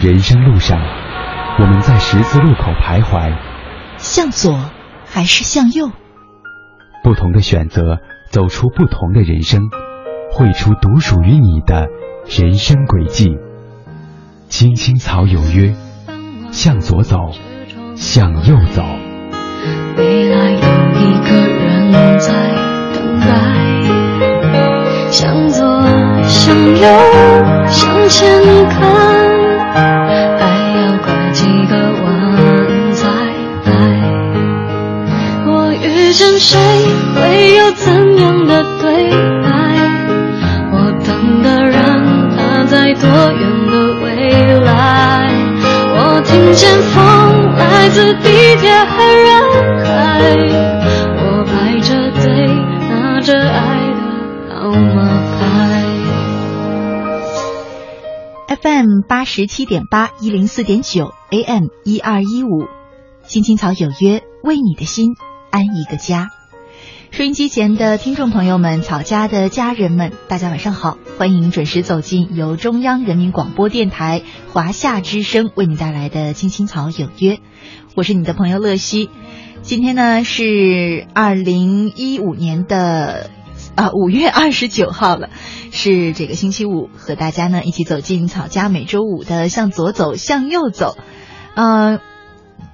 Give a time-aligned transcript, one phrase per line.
[0.00, 0.80] 人生路上，
[1.58, 3.36] 我们在十字路口徘徊，
[3.98, 4.58] 向左
[5.04, 5.90] 还是向右？
[7.04, 7.98] 不同的选择，
[8.30, 9.60] 走出不同的人生，
[10.32, 11.88] 绘出独属于你的
[12.30, 13.36] 人生轨迹。
[14.48, 15.74] 青青草有约，
[16.50, 17.18] 向左走，
[17.94, 18.82] 向右走。
[19.98, 20.56] 未来有
[20.98, 22.32] 一个人在
[22.94, 23.26] 等待，
[25.10, 25.62] 向左，
[26.22, 26.88] 向右，
[27.68, 29.29] 向前看。
[29.74, 29.76] 还
[30.76, 32.06] 要拐几个弯
[32.92, 33.02] 再
[33.66, 33.70] 来。
[35.46, 35.48] 我
[35.82, 36.58] 遇见谁，
[37.14, 39.10] 会有怎样的对
[39.42, 39.48] 白？
[40.72, 41.76] 我等的人，
[42.36, 44.68] 他在多远的未来？
[45.92, 46.98] 我听见风
[47.56, 48.92] 来自地铁和
[49.26, 49.28] 人
[49.84, 49.90] 海，
[58.62, 62.66] FM 八十七点八一零四点九 AM 一二一五，
[63.26, 65.14] 青青草有约，为你的心
[65.50, 66.28] 安一个家。
[67.10, 77.36] 收音机前的听众朋友们，草家的家人们，大家晚上好，欢迎准时走进由中央人民广播电台华夏之声为你带来的《青青草有约》，
[77.96, 79.08] 我是你的朋友乐西。
[79.62, 83.30] 今天呢是二零一五年的
[83.80, 85.30] 啊五月二十九号了，
[85.72, 90.98] 是这个星期五，和大家呢一起走进草家每周五的向左走，向右走。
[91.54, 91.98] 呃，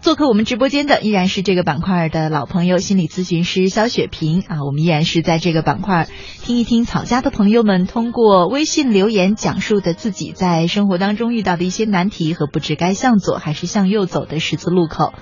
[0.01, 4.65] 做客我们直播间的依然是这个板块的老朋友，心理咨询师肖雪萍啊。
[4.65, 6.09] 我们依然是在这个板块
[6.43, 15.13] 听一听草家的朋友们通过微信留言讲述的自己在生活当中遇到的一些难题和不知该向左还是向右走的十字路口。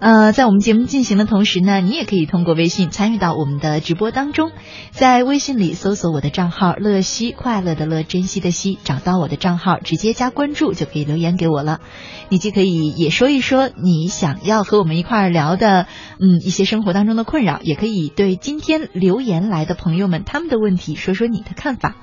[0.00, 4.52] 呃，在我们节目进行的同时呢，你也可以通过微信参与到我们的直播当中，
[4.92, 11.80] 在微信里搜索我的账号“乐西”，快乐的乐，珍惜的惜，找到我的账号，直接加关注就可以留言给我了。
[12.28, 15.88] 你既可以也说一说你想要和我们一块儿聊的，
[16.20, 21.96] 嗯，一些生活当中的困扰，也可以对今天留言来的朋友们他们的问题说说你的看法。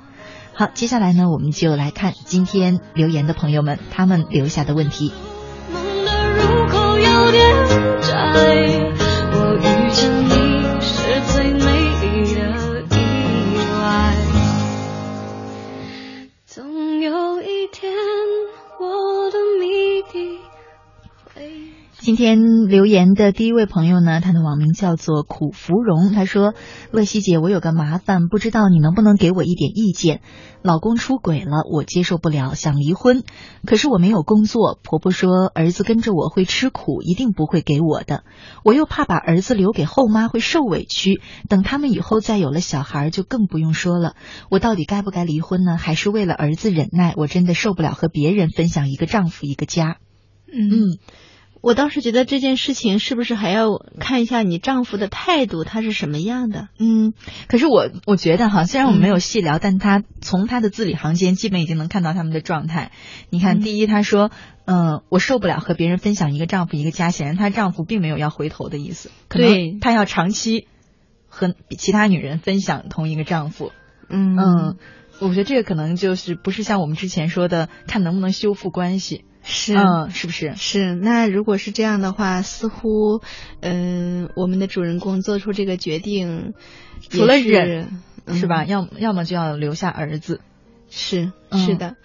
[0.54, 5.14] 好，接下来呢，我们就来看今天留言的朋友们他们留下的问题。
[8.36, 9.05] something
[22.06, 26.12] 今天留言的第一位朋友呢，他的网名叫做苦芙蓉。
[26.14, 26.54] 他说
[26.94, 30.22] ：“乐西姐，我有个麻烦，不知道你能不能给我一点意见。
[30.62, 33.24] 老公出轨了，我接受不了，想离婚。
[33.66, 38.24] 可是我没有工作，婆婆说儿子跟着我会吃苦，一定不会给我的。
[38.64, 44.16] 我又怕把儿子留给后妈会受委屈，等他们以后再有了小孩就更不用说了。
[44.52, 45.76] 我到底该不该离婚呢？
[45.76, 47.16] 还是为了儿子忍耐？
[47.18, 49.98] 我真的受不了和别人分享一个丈夫一个家。”
[50.58, 51.00] 嗯，
[51.66, 56.68] 我倒是觉得这件事情是不是还要看一下你丈夫的态度，他是什么样的？
[56.78, 57.16] 嗯，
[57.48, 62.92] 可是我我觉得哈，虽然我们没有细聊，但他从他的字里行间基本已经能看到他们的状态。
[63.32, 64.30] 你看，嗯第一，他说，
[64.66, 70.68] 嗯、我受不了和别人分享一个丈夫一个家，显然她丈夫并没有要回头的意思，可能对他要长期
[71.28, 73.72] 和其他女人分享同一个丈夫。
[74.08, 74.78] 嗯嗯，
[75.20, 79.26] 我觉得这个可能就是不是像我们之前说的，看能不能修复关系。
[79.46, 80.54] 是嗯，是不是？
[80.56, 80.96] 是。
[80.96, 83.22] 那如果是这样的话，似乎，
[83.62, 86.54] 嗯、我们的主人公做出这个决定，
[87.10, 88.66] 除了忍，嗯是吧？
[88.66, 90.42] 要要么就要留下儿子。
[90.90, 91.96] 是嗯是的，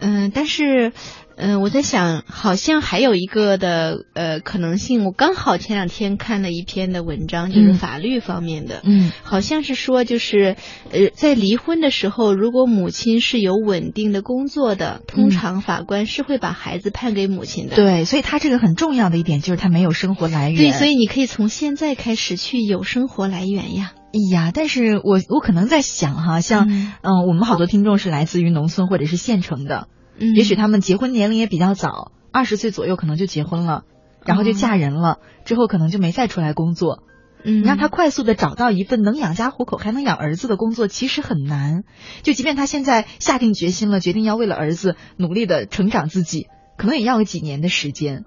[0.00, 0.92] 嗯，但是，
[1.40, 5.04] 嗯，我在想，好像还有一个的呃可能性。
[5.04, 10.56] 我刚好前两天看了一篇的文章，就是嗯法律方面的，嗯好像是说，就是
[10.90, 17.76] 呃，在离婚的时候，如果母亲是有稳定的工作的，通常法官是会把孩子判给母亲的。
[17.76, 20.58] 对，所以他这个很重要的一点就是他没有生活来源。
[20.58, 23.92] 对，所以你可以从现在开始去有生活来源呀。
[24.08, 29.86] 哎呀，但是我我可能在想哈，像嗯嗯、我们好多听众是来自于农村或者是县城的，
[30.18, 33.84] 嗯也许他们结婚年龄也比较早，二十岁左右可能就结婚了，
[34.24, 37.04] 然后就嫁人了，之后可能就没再出来工作。
[37.44, 41.84] 嗯，让他快速的找到一份能养家糊口还能养儿子的工作，其实很难。
[42.22, 48.24] 就即便他现在下定决心了，决定要为了儿子努力的成长自己，可能也要个几年的时间。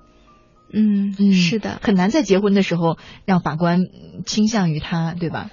[0.74, 3.82] 嗯嗯是的，很难在结婚的时候让法官
[4.26, 5.50] 倾向于他，对吧？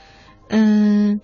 [0.49, 1.21] 嗯，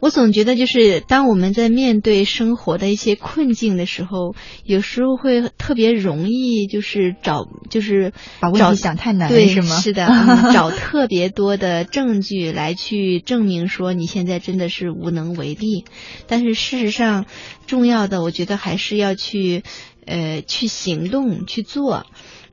[0.00, 4.34] 我总觉得，就是当我们在面对生活的一些困境的时候，
[4.64, 9.76] 有时候会特别容易，就是找，就是把问题想太难，对，是吗？
[9.80, 15.84] 是的， 嗯、找特别多的证据来去证明说你现在真的是无能为力。
[16.26, 17.26] 但是事实上，
[17.66, 19.62] 重要的，我觉得还是要去，
[20.04, 22.06] 呃，去行动去做。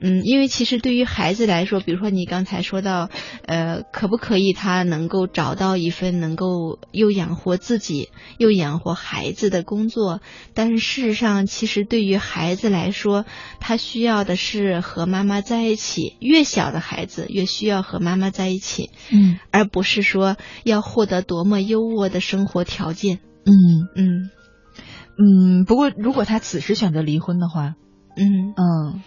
[0.06, 3.10] 嗯，因为其实对于孩子来说，比如说你刚才说到，
[3.46, 10.20] 呃，可不可以他能够找到一份能够又养活自己又养活孩子的工作？
[10.54, 13.24] 但是事实上，其实对于孩子来说，
[13.62, 16.18] 他需要的是和妈妈在一起。
[16.20, 20.36] 越小的孩子越需要和妈妈在一起，嗯，而不是说
[20.66, 23.20] 要获得多么优渥的生活条件。
[23.46, 24.30] 嗯嗯
[25.18, 25.64] 嗯。
[25.66, 27.76] 不过，如果他此时选择离婚的话，
[28.18, 29.02] 嗯嗯。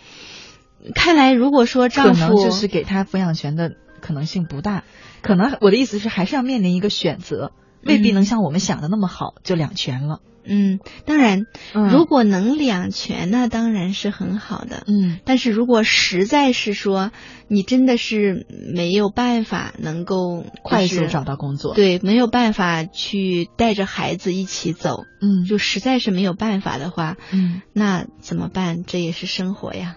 [0.94, 4.84] 看来，如果说丈夫就是给他抚养权的可能性不大，
[5.22, 7.52] 可能我的意思是还是要面临一个选择，
[7.82, 10.20] 未必能像我们想的那么好就两全了。
[10.48, 14.84] 嗯，当然，嗯、如果能两全，那当然是很好的。
[14.86, 17.10] 嗯，但是如果实在是说
[17.48, 28.84] 你真的是没有办法能够快速找到工作，对，没有办法去带着孩子一起走，嗯，就实在是没有办法的话，嗯，那怎么办？
[28.86, 29.96] 这也是生活呀。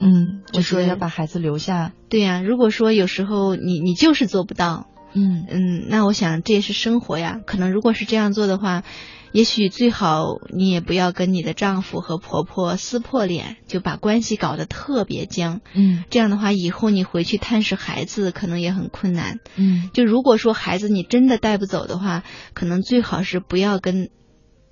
[0.00, 1.92] 嗯，就说要把孩子留下。
[2.08, 7.40] 对呀、啊，如果说有时候你你就是做不到，嗯嗯，那我想这也是生活呀。
[7.46, 8.84] 可能如果是这样做的话，
[9.32, 15.60] 也许最好你也不要跟你的丈夫和婆婆撕破脸，就把关系搞得特别僵。
[15.74, 19.40] 嗯，这样的话，以后你回去探视孩子可能也很困难。
[19.56, 22.22] 嗯，就如果说孩子你真的带不走的话，
[22.54, 24.10] 可能最好是不要跟。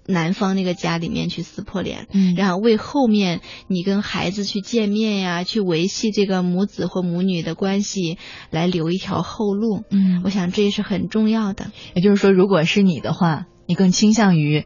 [0.08, 8.18] 男方那个家里面去撕破脸，嗯，然后为后面你跟孩子去见面呀，去维系这个母子或母女的关系
[8.50, 11.72] 来留一条后路，嗯，我想这也是很重要的。
[11.94, 14.64] 也就是说，如果是你的话，你更倾向于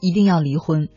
[0.00, 0.88] 一定要离婚，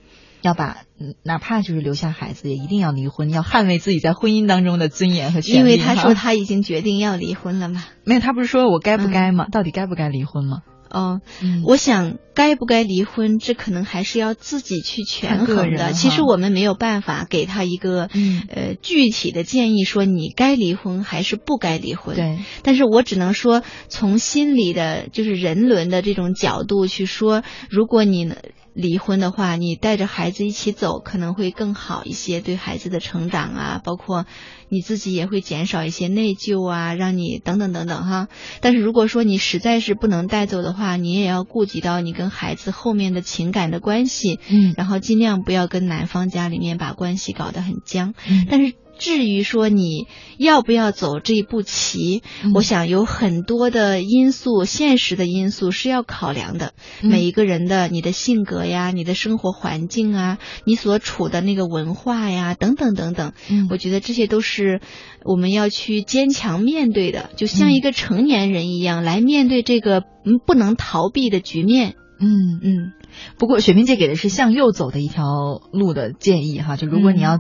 [0.42, 0.78] 要把
[1.24, 5.60] 哪怕就是留下孩子，也一定要离婚，要捍卫自己在婚姻当中的尊严和权利。
[5.60, 9.46] 因为他说他已经决定要离婚了嘛，没有，他不是说我该不该吗？
[9.48, 10.62] 嗯、到底该不该离婚吗？
[10.92, 15.94] 哦，嗯、我想该不该离婚，这可能还是要自己去权衡的。
[15.94, 22.16] 其实我们没有办法给他一个、嗯、呃具体的建议，说你该离婚还是不该离婚。
[22.16, 28.34] 对，但是我只能说，从心理的，就是人伦的这种角度去说，如果你
[28.74, 34.26] 离婚的话，你带着孩子一起走，可能会更好一些，对孩子的成长啊，包括
[34.70, 38.28] 你自己也会减少一些内疚啊，让你等等等等哈。
[38.62, 48.74] 但是如果说你实在是不能带走的话，你也要顾及到你跟孩子后面的情感的关系，嗯，然后尽量不要跟男方家里面把关系搞得很僵，嗯，但是。
[49.02, 50.06] 至于说你
[50.38, 56.74] 要不要走这一步棋，嗯、我想有很多的因素，现实的因素是要考量的。
[57.02, 64.82] 嗯、每一个人的你的性格呀、你的生活环境啊、你所处的那个文化呀，等等等等，嗯、我觉得这些都是
[65.26, 71.96] 我们要去坚强面对的，就像一个成年人一样、来面对这个嗯不能逃避的局面。
[72.20, 72.94] 嗯嗯。
[73.40, 77.40] 不过雪萍姐给的是向右走的一条路的建议哈，就如果你要。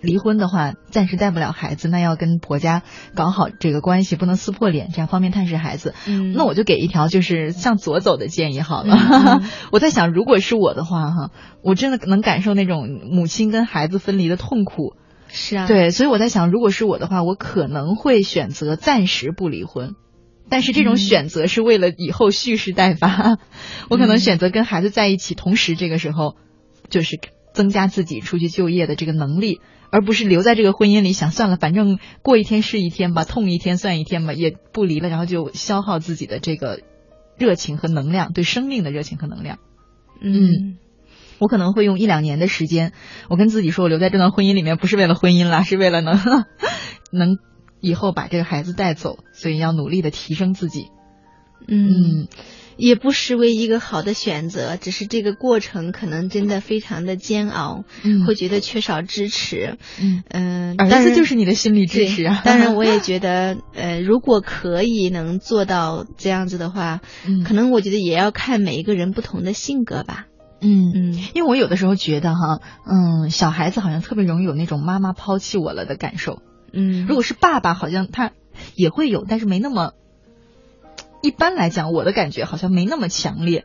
[0.00, 2.82] 离婚的话，暂时带不了孩子，那要跟婆家
[3.14, 5.94] 搞好这个关系，不能撕破脸，这样方便探视孩子。
[6.06, 8.96] 嗯，那我就给一条就是向左走的建议好了。
[8.96, 11.30] 嗯、 我在想，如果是我的话，哈，
[11.62, 14.94] 我真的能感受那种母亲跟孩子分离的痛苦。
[15.30, 19.94] 是啊，对，所以我在想，如果是我的话，我可能会选择暂时不离婚，
[20.48, 23.08] 但是这种选择是为了以后蓄势待发。
[23.08, 23.38] 嗯、
[23.90, 26.36] 我可能选择跟孩子在一起，同时这个时候
[26.88, 27.18] 就是
[27.52, 29.60] 增加自己出去就业的这个能力。
[29.90, 36.80] 而不是留在这个婚姻里想算了，反正过一天是一天吧，痛一天算一天吧，也不离了，然后就消耗自己的这个
[37.36, 39.58] 热情和能量，对生命的热情和能量。
[40.20, 40.78] 嗯，
[41.38, 42.92] 我可能会用一两年的时间，
[43.28, 46.18] 我跟自己说，我留在这段婚姻里面不是为了婚姻啦，是为了能
[47.12, 47.38] 能
[47.80, 50.88] 以后把这个孩子带走，所以要努力的提升自己。
[51.66, 52.28] 嗯。
[52.78, 62.40] 也不失为一个好的选择，只是这个过程可能真的非常的煎熬，嗯，会觉得缺少支持，嗯嗯，儿子就是你的心理支持啊。
[62.44, 70.26] 当然，我也 觉得，呃，如果可以能做到这样子的话，嗯，可能我觉得也要看每一个人不同的性格吧。
[70.60, 76.42] 嗯嗯，因为我有的时候觉得哈，嗯，小孩子好像特别容易有那种妈妈抛弃我了的感受，
[76.72, 78.30] 嗯，如果是爸爸，好像他
[78.76, 79.94] 也会有，但是没那么。
[81.22, 83.64] 一般来讲，我的感觉好像没那么强烈。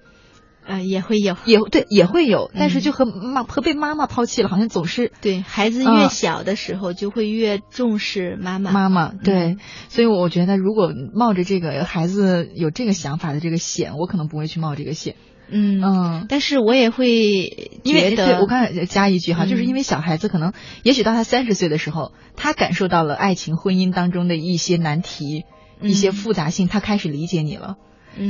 [0.65, 8.71] 呃，也会有，也对，也会有，但是就和妈和被妈妈抛弃了，好像总是对孩子越小的时候就会越重视妈妈。
[8.71, 9.57] 妈妈对，
[9.89, 15.15] 所以我觉得如果冒着这个孩子有这个想法的这个险，我可能不会去冒这个险。
[15.49, 25.43] 嗯嗯，但是我也会觉得，我刚才加一句哈，就是因为小孩子可能，也许到他三十岁的时候，他感受到了爱情婚姻当中的一些难题、
[25.81, 27.77] 一些复杂性，他开始理解你了。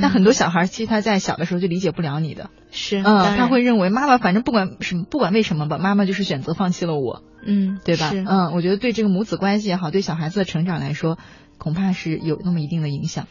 [0.01, 8.09] 但很多小孩其实他在小的时候就理解不了你的，是，嗯，他会认为妈妈反正不管什么，不管为什么吧，妈妈就是选择放弃了我，嗯，对吧？
[8.13, 11.17] 嗯，我觉得对这个母子关系也好，对小孩子的成长来说，
[11.57, 13.27] 恐怕是有那么一定的影响。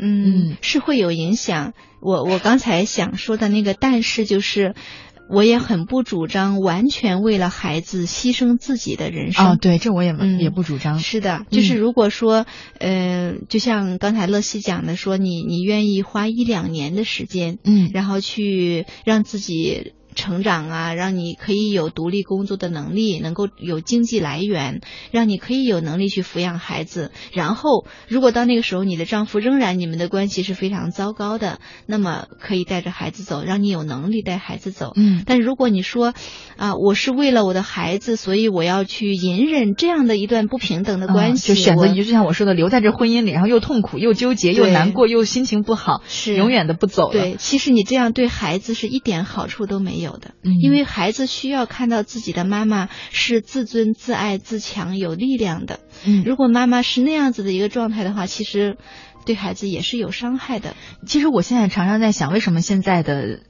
[0.00, 1.72] 嗯，是会有影响。
[2.00, 4.76] 我我刚才想说的那个，但是就是，
[5.28, 9.46] 我也很不主张完全为了孩子牺牲自己的人生。
[9.46, 10.98] 啊，对，这我也也不主张。
[10.98, 12.46] 是的，就是如果说，
[12.78, 19.92] 呃，就像刚才乐西讲的，说你你愿意花一两年的时间，嗯，然后去让自己。
[20.18, 24.80] 成长啊，让你可以有独立工作的能力，能够有经济来源，
[25.12, 27.12] 让你可以有能力去抚养孩子。
[27.32, 34.92] 然后，如果到那个时候你的丈夫仍然你们的关系是非常糟糕的，那么可以带着孩子走，让你有能力带孩子走。
[34.96, 35.22] 嗯。
[35.24, 36.14] 但如果你说
[36.56, 47.12] 啊，我是为了我的孩子，所以我要去隐忍这样的一段不平等的关系，就选择你就像我说的，留在这婚姻里，然后又痛苦又纠结又难过又心情不好，是永远的不走。
[47.12, 50.78] 对，其实你这样对孩子是一点好处都没有的，因为。
[50.88, 55.80] 孩子需要看到自己的妈妈是自尊、自爱、自强、有力量的。
[56.06, 58.78] 嗯，如果妈妈是那样子的一个状态的话，其实
[59.26, 60.76] 对孩子也是有伤害的。
[61.06, 63.40] 其实我现在常常在想，为什么现在的，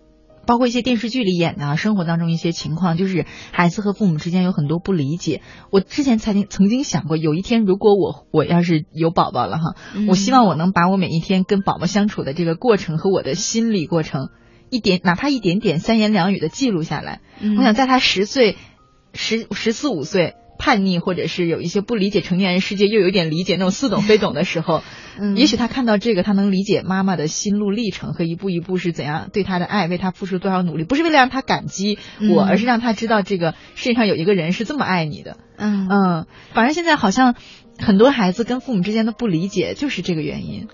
[0.47, 5.41] 包括一些电视剧里演的，生活当中一些情况，就是孩子和父母之间有很多不理解。
[5.71, 9.77] 我之前曾经曾经想过，有一天如果我我要是有宝宝了哈，
[10.09, 14.31] 我希望我能把我每一天跟宝宝相处的这个过程和我的心理过程。
[14.70, 17.20] 一点哪怕一点点三言两语的记录下来，
[17.56, 18.56] 我想在他十岁、
[19.14, 24.82] 十十四五岁叛逆，或者是有一些不理解成年人世界，又有点理解那种似懂非懂的时候，
[25.18, 31.98] 嗯也许他看到这个，他能理解妈妈的心路历程和一步一步是怎样对他的爱，为他付出多少努力，不是为了让他感激
[32.34, 35.37] 我，而是让他知道这个世界上有一个人是这么爱你的。
[35.56, 37.37] 嗯嗯，反正现在好像
[37.78, 40.68] 很多孩子跟父母之间的不理解就是这个原因。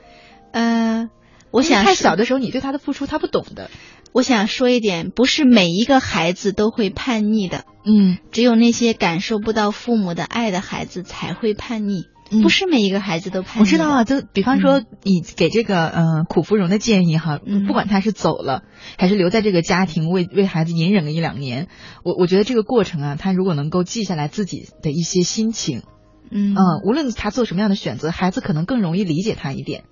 [0.52, 1.10] 嗯。
[1.54, 3.70] 我想太小的时候，你对他的付出他不懂的。
[4.12, 7.64] 我想说一点，不是每一个孩子都会叛逆的。
[7.84, 12.06] 嗯，只有那些感受不到父母的爱的孩子才会叛逆。
[12.42, 13.60] 不是每一个孩子都叛逆。
[13.60, 18.62] 我知道啊，就比方说你给这个嗯苦芙蓉的建议哈，不管他是走了
[18.98, 21.68] 还是留在这个家庭为为孩子隐忍个一两年，
[22.02, 25.82] 我我觉得这个过程啊，他如果能够记下来自己的一些心情，
[26.30, 29.84] 嗯嗯，无论他做什么样的选择，孩子可能更容易理解他一点。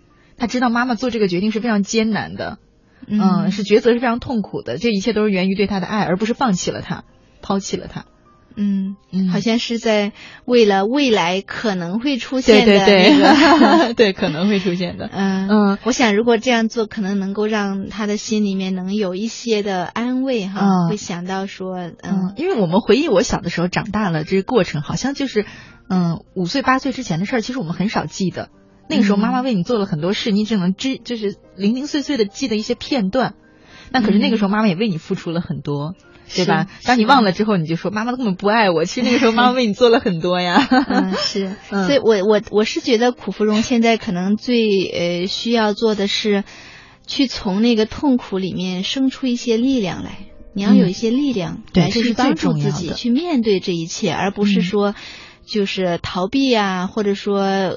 [0.42, 2.58] 他知道妈妈做这个决定是非常艰难的，
[3.06, 4.76] 嗯，是抉择是非常痛苦的。
[4.76, 7.04] 这一切都是源于对他的爱，而不是放弃了他，
[7.42, 8.06] 抛弃了他。
[8.56, 8.96] 嗯，
[9.30, 10.10] 好像是在
[10.44, 15.06] 为了未来可能会出现的那个， 对，可能会出现的。
[15.14, 25.46] 嗯嗯，我想如果这样做，可能能够让他的心里面能有一些的安慰哈，会想到说，嗯，因为我们回忆我小的时候长大了这个过程，好像就是
[25.88, 28.48] 嗯五岁八岁之前的事儿，其实我们很少记得。
[28.88, 33.34] 那个时候，妈妈为你做了很多事，你只能知就是零零碎碎的记得一些片段。
[33.90, 35.94] 那可是那个时候，妈妈也为你付出了很多，
[36.34, 36.66] 对吧？
[36.84, 38.84] 当你忘了之后，你就说妈妈根本不爱我。
[38.84, 40.66] 其实那个时候，妈妈为你做了很多呀。
[40.88, 41.54] 嗯，是。
[41.68, 46.44] 所以我我我是觉得苦芙蓉现在可能最呃需要做的是，
[47.06, 50.16] 去从那个痛苦里面生出一些力量来。
[50.54, 54.94] 你要有一些力量来去帮助自己去面对这一切，而不是说。
[55.46, 57.76] 就是逃避啊，或者说呃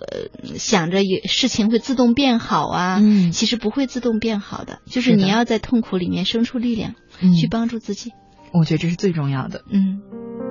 [0.57, 4.79] 想着有事情会自动变好啊，嗯，其实不会自动变好的。
[4.85, 6.95] 就是你要在痛苦里面生出力量，
[7.39, 8.11] 去帮助自己。
[8.53, 9.61] 我觉得这是最重要的。
[9.69, 10.44] 嗯。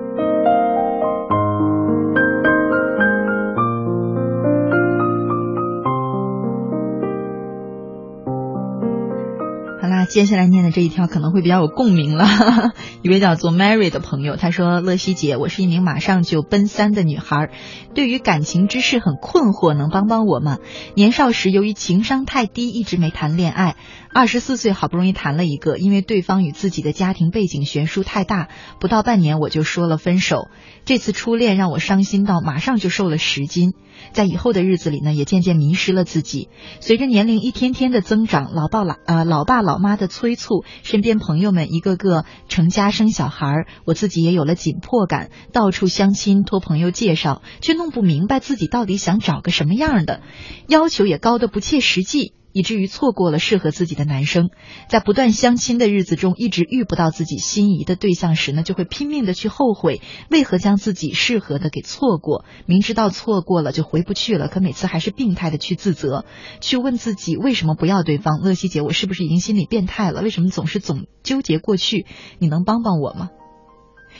[10.05, 12.25] 接下来念的这一条可能会比较有共鸣了。
[13.01, 17.49] 一位叫做 Mary 的朋友，他说：“乐西姐，我是一名马上就奔三的女孩，
[17.93, 20.57] 对于感情之事很困惑，能帮帮我吗？
[20.95, 23.75] 年少时由于情商太低，一直没谈恋爱。
[24.13, 28.47] 二十四岁好不容易谈了一个，因为对方与自己的家庭背景悬殊太大，
[28.79, 30.47] 不到半年我就说了分手。
[30.85, 33.73] 这次初恋让我伤心到马上就瘦了十斤。”
[34.11, 36.49] 在以后的日子里呢，也渐渐迷失了自己。
[36.79, 50.21] 随着年龄一天天的增长，老爸老呃老爸老妈的催促，身边朋友们一个个成家生小孩，我自己也有了紧迫感，到处相亲托朋友介绍，却弄不明白自己到底想找个什么样的，
[50.67, 52.34] 要求也高的不切实际。
[52.55, 54.49] 以至于错过了适合自己的男生。
[54.87, 62.45] 在不断相亲的日子中，一直遇不到自己心仪的对象时呢，就会拼命的去后悔，为何将自己适合的给错过？
[62.65, 66.23] 明知道错过了就回不去了，可每次还是病态的去自责，
[66.61, 68.39] 去问自己为什么不要对方？
[68.39, 70.21] 乐西姐，我是不是已经心理变态了？
[70.21, 72.05] 为什么总是总纠结过去？
[72.39, 73.31] 你能帮帮我吗？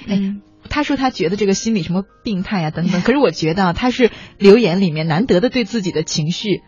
[0.08, 6.64] 嗯，他说他觉得这个心理什么病态啊等等，可是我觉得啊他是留言里面难得的对自己的情绪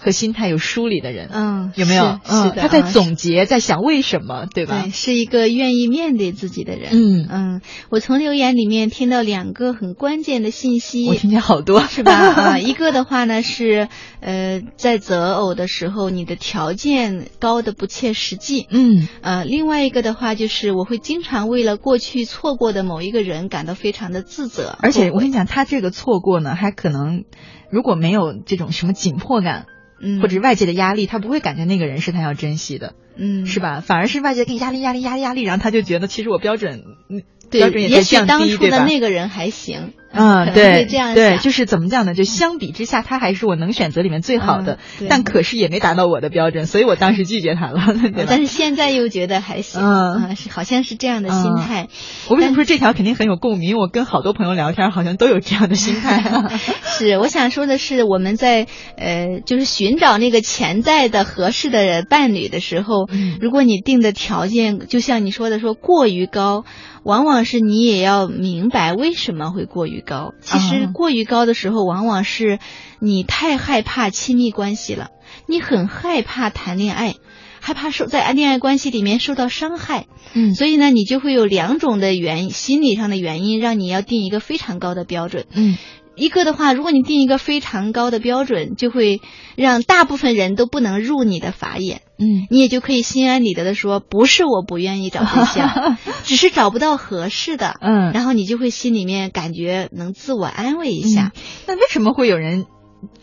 [0.00, 2.20] 和心态有梳理的人，嗯，有没有？
[2.24, 4.90] 是是的，嗯，他在啊总结，在想为什么，对吧对，？
[4.90, 6.90] 是一个愿意面对自己的人。
[6.92, 12.12] 嗯嗯，我从留言里面听到两个很关键的信息，我听见好多， 是吧？
[12.12, 13.88] 啊，一个的话呢是，
[14.20, 18.68] 呃，在择偶的时候，你的条件高的不切实际。
[18.70, 24.76] 嗯呃，另外一个的话就是，我会经常为了过去错过的某一个人感到非常的自责。
[24.80, 27.24] 而且我跟你讲，他这个错过呢，还可能
[27.70, 29.66] 如果没有这种什么紧迫感。
[30.00, 33.80] 嗯，或者外界的压力，他不会感觉那个人是他要珍惜的，嗯，是吧？
[33.80, 38.84] 反而是外界给你压力、压力、压力、压力，然后他就觉得其实我标准，嗯，对，标准也降低，当初的？
[38.84, 42.14] 那个人还行，嗯，对，这样对，就是怎么讲呢？
[42.14, 47.80] 就相比之下，他还是我能选择里面最好的，嗯但可是也没达到我的标准，所以我当时拒绝他了，
[48.26, 48.38] 但？
[48.40, 51.88] 是现在又觉得还行，嗯啊是好像是这样的心嗯态。
[52.28, 53.76] 我为什么说这条肯定很有共鸣？
[53.76, 56.22] 我跟好多朋友聊天，好像都有这样的心态。
[56.84, 66.64] 是，我想说的是，我们在呃，就是寻找那个潜在的合适的伴侣的时候，嗯如果你定的条件，就像你说的说过于高，
[67.08, 70.34] 往往是你也要明白为什么会过于高。
[70.42, 72.58] 其实啊过于高的时候，往往是
[73.00, 75.08] 你太害怕亲密关系了，
[75.46, 77.14] 你很害怕谈恋爱。
[77.60, 85.46] 害怕受在恋爱关系里面受到伤害，嗯所以呢，你就会有两种的原因，心理上的原因，让你要定一个非常高的标准。
[85.52, 85.76] 嗯
[86.18, 89.20] 一个的话，如果你定一个非常高的标准，就会
[89.56, 97.76] 让大部分人都不能入你的法眼，嗯你也就可以心安理得的说，不是我不愿意找对象， 只是找不到合适的。
[97.80, 101.32] 嗯，然后你就会心里面感觉能自我安慰一下。
[101.66, 102.66] 那为什么会有人？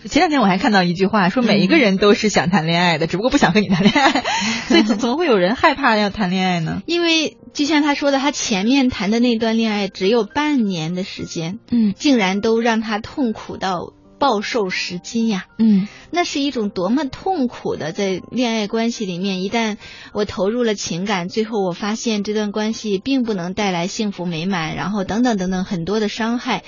[0.05, 4.24] 前两天我还看到一句话，说每一个人都是想谈恋爱的，只不过不想和你谈恋爱，
[4.67, 6.82] 所以怎怎么会有人害怕要谈恋爱呢？
[6.86, 15.46] 因为就像他说的，他前面谈的那段恋爱只有半年的时间，嗯竟然都让他痛苦到暴瘦十斤呀！
[15.58, 19.77] 嗯那是一种多么痛苦的在恋爱关系里面，一旦
[20.13, 26.63] 我投入了情感，最后我发现这段关系并不能带来幸福美满，然后等等等等很多的伤害，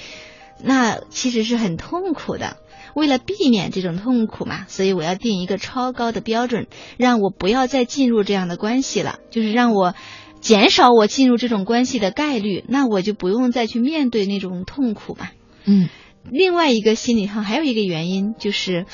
[0.62, 2.58] 那其实是很痛苦的。
[2.98, 6.66] 为了避免这种痛苦嘛，所以我要定一个超高的标准，
[6.98, 9.94] 让我不要再进入这样的关系了，就是让我
[10.42, 15.30] 减少我进入这种关系的概率，那我就不用再去面对那种痛苦嘛。
[15.66, 15.90] 嗯
[16.32, 18.88] 另外一个心理上还有一个原因就是，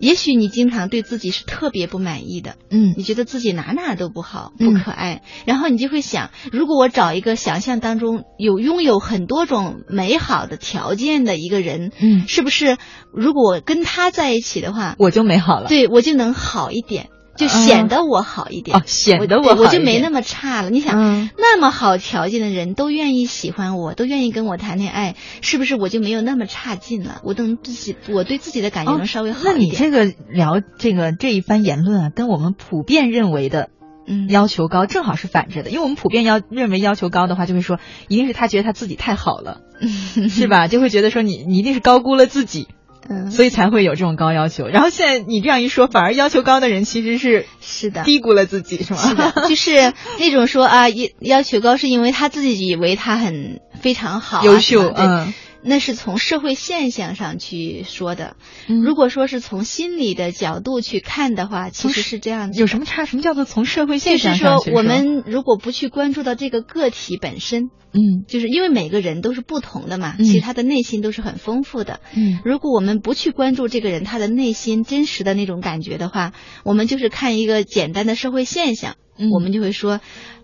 [0.00, 2.94] 也许你经常对自己是特别不满意的，嗯。
[2.96, 4.72] 你觉得自己哪哪都不好，嗯。
[4.72, 12.78] 不可爱，然后你就会想，如果我找一个想象当中有拥有很多种美好的条件的一个人，嗯，是不是
[13.12, 15.68] 如果我跟他在一起的话，我就美好了。
[15.68, 17.10] 对我就能好一点，
[17.40, 20.68] 就显得我好一点，哦，显得我我就没那么差了。
[20.68, 27.22] 你想，嗯那么好条件的人都愿意喜欢我，都愿意跟我谈恋爱，是不是我就没有那么差劲了？
[27.24, 29.70] 我能自己，我对自己的感觉能稍微好哦那一点。
[29.70, 33.70] 你这个聊这个这一番言论啊，跟我们普遍认为的
[34.06, 39.60] 嗯，要求高正好是反着的，因为我们普遍要认为要求高的话，就会说一定是他觉得他自己太好了，
[40.28, 40.68] 是吧？
[40.68, 42.68] 就会觉得说你你一定是高估了自己，
[43.08, 44.66] 嗯，所以才会有这种高要求。
[44.68, 48.04] 然后现在你这样一说，反而要求高的人其实是是的。
[48.04, 48.98] 低估了自己，是吗？
[49.00, 58.36] 是的， 就是那种说啊，要要求高是因为他自己以为他很非常好啊、优秀嗯那是从社会现象上去说的。
[58.68, 62.60] 嗯如果说是从心理的角度去看的话，其实是这样子。
[62.60, 63.04] 有什么差？
[63.04, 72.00] 什么叫做从社会现就是象上去，说我们如果不去关注到这个个体本身，嗯就是因为每个人都是不同的嘛，嗯其实他的内心都是很丰富的。
[72.16, 76.32] 嗯如果我们不去关注这个人他的内心真实的那种感觉的话，
[76.64, 80.00] 我们就是看一个简单的社会现象，嗯我们就会说。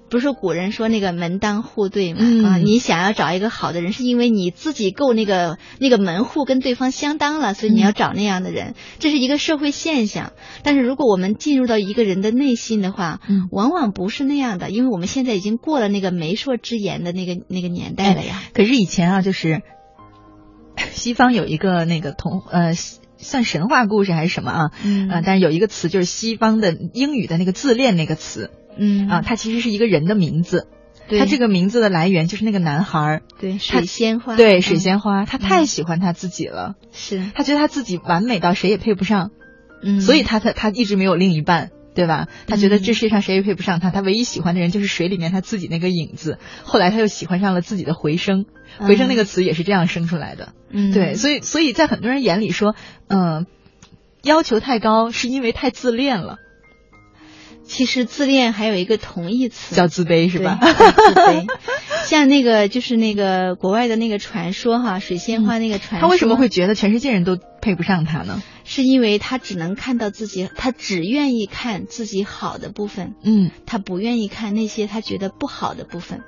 [0.08, 2.20] 不是古人说那个门当户对嘛？
[2.22, 10.32] 嗯啊，你想要找一个好的人，是因为你自己够那个那个门户跟对方相当了，所以你要找那样的人，这是一个社会现象。
[10.62, 18.42] 但是如果我们进入到一个人的内心的话，嗯往往不是那样的，因为我们现在已经过了那个媒妁之言的那个那个年代了呀。
[18.54, 19.62] 可是以前啊，就是
[20.92, 22.74] 西方有一个那个童呃。
[23.18, 24.70] 算神话故事还是什么啊？
[24.84, 29.08] 嗯啊，但是有一个词就是西方的英语的那个自恋那个词嗯。
[29.08, 30.68] 啊，它其实是一个人的名字，
[31.08, 31.18] 对。
[31.18, 37.22] 它这个名字的来源就是那个男孩儿，对水仙花，对水嗯仙花，他太喜欢他自己了，是。
[37.34, 39.30] 他觉得他自己完美到谁也配不上，
[39.82, 41.70] 嗯，所以他他他一直没有另一半。
[41.96, 42.28] 对吧？
[42.46, 46.36] 他觉得这世界上谁也配不上他，他唯一喜欢的人就是水里面他自己那个影子。
[46.62, 48.44] 后来他又喜欢上了自己的回声，
[48.80, 50.52] 回声那个词也是这样生出来的。
[50.68, 52.74] 嗯，对，所以所以在很多人眼里说，
[53.08, 53.46] 嗯，
[54.22, 56.36] 要求太高是因为太自恋了。
[57.66, 60.58] 其实自恋还有一个同义词叫自卑，是吧？
[60.60, 61.46] 自卑。
[62.04, 68.42] 像那个就是那个国外的那个传说哈，水仙花那个传说，他为什么会觉得全世界人都配不上他呢？
[68.64, 76.22] 是因为他只能看到自己，他只愿意看自己好的部分，嗯，他不愿意看那些他觉得不好的部分，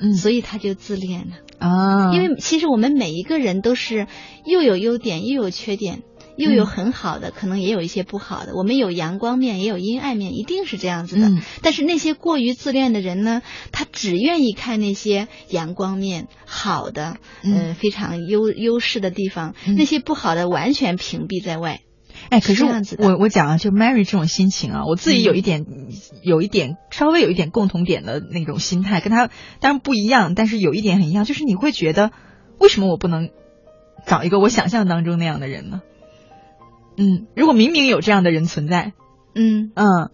[0.00, 2.12] 嗯，所以他就自恋了啊。
[2.12, 4.06] 因为其实我们每一个人都是
[4.44, 6.02] 又有优点又有缺点。
[6.36, 8.54] 又有很好的，可能也有一些不好的。
[8.54, 11.30] 我们有阳光面，也有阴暗面，一定是这样子的。
[11.62, 21.80] 但是那些过于自恋的人呢，他只愿意看那些阳光面好的，嗯，非常优优势的地方，那些不好的完全屏蔽在外。
[22.28, 25.66] 哎，可是我我讲啊，就 Mary 这种心情啊，我自己有一点，
[26.22, 29.28] 有一点稍微有一点共同点的那种心态，跟他
[29.60, 32.10] 当然不一样，但是有一点很一样，就是你会觉得，
[32.58, 33.30] 为什么我不能
[34.06, 35.82] 找一个我想象当中那样的人呢？
[36.96, 38.92] 嗯，如果明明有这样的人存在，
[39.34, 40.10] 嗯嗯，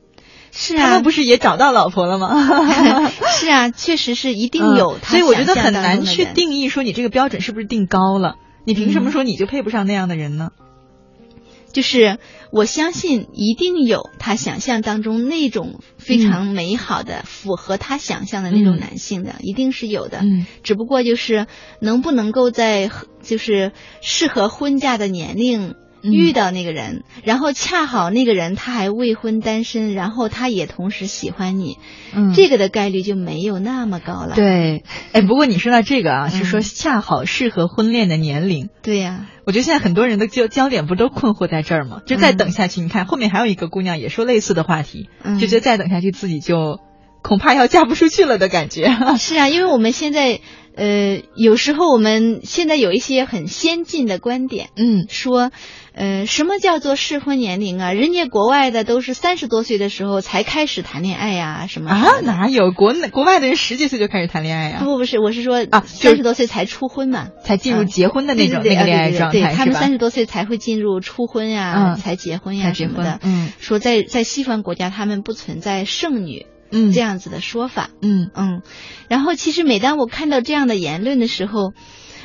[0.53, 3.11] 是啊，他们不是也找到老婆了吗？
[3.29, 4.99] 是啊，确实是一定有。
[5.03, 8.37] 所以我觉得很难去定义说你这个标准是不是定高了？
[8.65, 10.51] 你凭什么说你就配不上那样的人呢？
[11.71, 12.19] 就是
[12.51, 20.21] 我相信一定有他想象当中那种非常美好的、符合他想象的那种男性的，一定是有的。
[20.23, 21.47] 嗯，只不过就是
[21.81, 22.91] 能不能够在
[23.23, 25.75] 就是适合婚嫁的年龄。
[26.03, 31.79] 遇到那个人，然后恰好那个人他还未婚单身，然后他也同时喜欢你，
[32.15, 34.35] 嗯，这个的概率就没有那么高了。
[34.35, 38.69] 对，哎，不过你说到这个啊，是说恰好适合婚恋的年龄。
[38.83, 42.01] 对呀，我觉得现在很多人的焦焦点不都困惑在这儿吗？
[42.07, 45.09] 就再等下去，你看后面还有一个姑娘也说类似的话题，
[45.41, 46.81] 就觉得再等下去自己就
[47.23, 48.89] 恐怕要嫁不出去了的感觉。
[49.19, 50.41] 是啊，因为我们现在。
[50.79, 55.51] 呃，有时候我们现在有一些很先进的观点，嗯，说，
[55.93, 57.93] 呃，什么叫做适婚年龄啊？
[57.93, 62.21] 人家国外的都是三十多岁的时候才开始谈恋爱呀，什么啊？
[62.23, 64.79] 哪有国内国外的人十几岁就开始谈恋爱呀？
[64.85, 73.19] 不不是，我是说啊，三十多岁才初婚嘛，才进入结婚的那种那个恋爱状态，对他们三十多岁才会进入初婚呀，才结婚呀什么的。
[73.25, 76.47] 嗯，说在在西方国家，他们不存在剩女。
[76.71, 78.31] 嗯，这样子的说法，嗯。
[78.35, 78.63] 嗯，
[79.09, 81.73] 然后其实每当我看到这样的言论的时候，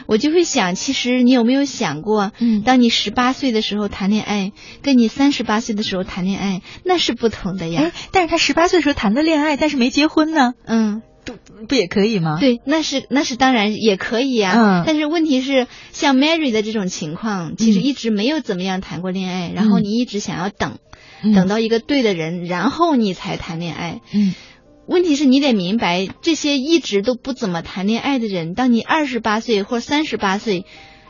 [0.06, 4.52] 我就会想，其实你有没有想过，嗯，当你十八岁的时候谈恋爱，
[4.82, 7.84] 跟你三十八岁的时候谈恋爱，那是不同的呀。
[7.84, 12.38] 哎，但是他十八岁的时候谈的恋爱，但是没结婚呢，嗯，不不也可以吗？
[12.40, 14.54] 对，那是那是当然也可以呀。
[14.56, 20.78] 嗯，但是问题是，像 Mary 的这种情况，其实一直没有怎么样谈过恋爱，然后你一直想要等，
[21.34, 24.34] 等到一个对的人，然后你才谈恋爱，嗯。
[24.86, 30.66] 问题是你得明白，这些一直都不怎么谈恋爱的人，当你二十八岁或三十八岁，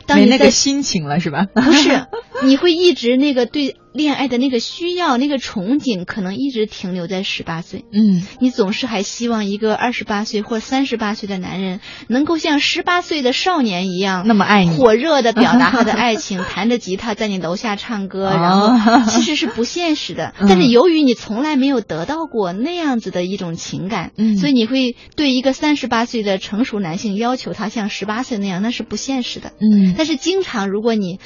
[0.06, 1.46] 当没那个心情了是吧？
[1.52, 2.06] 不是，
[2.46, 3.74] 你会一直那个对。
[3.94, 7.84] 恋爱的那个需要，那个憧憬，可能一直停留在十八岁。
[7.92, 11.78] 嗯，你总是还希望一个二十八岁或三十八岁的男人，
[12.08, 20.34] 能够像十八岁的少年一样那么爱你，火热的表达他的爱情， 弹着吉他在你楼下唱歌，然后其实是不现实的。
[20.48, 29.52] 但是由于你从来没有得到过那样子的一种情感，嗯，所以你会对一个三十八岁的成熟男性要求他像十八岁那样，那是不现实的。
[29.60, 31.20] 嗯，但是经常如果你。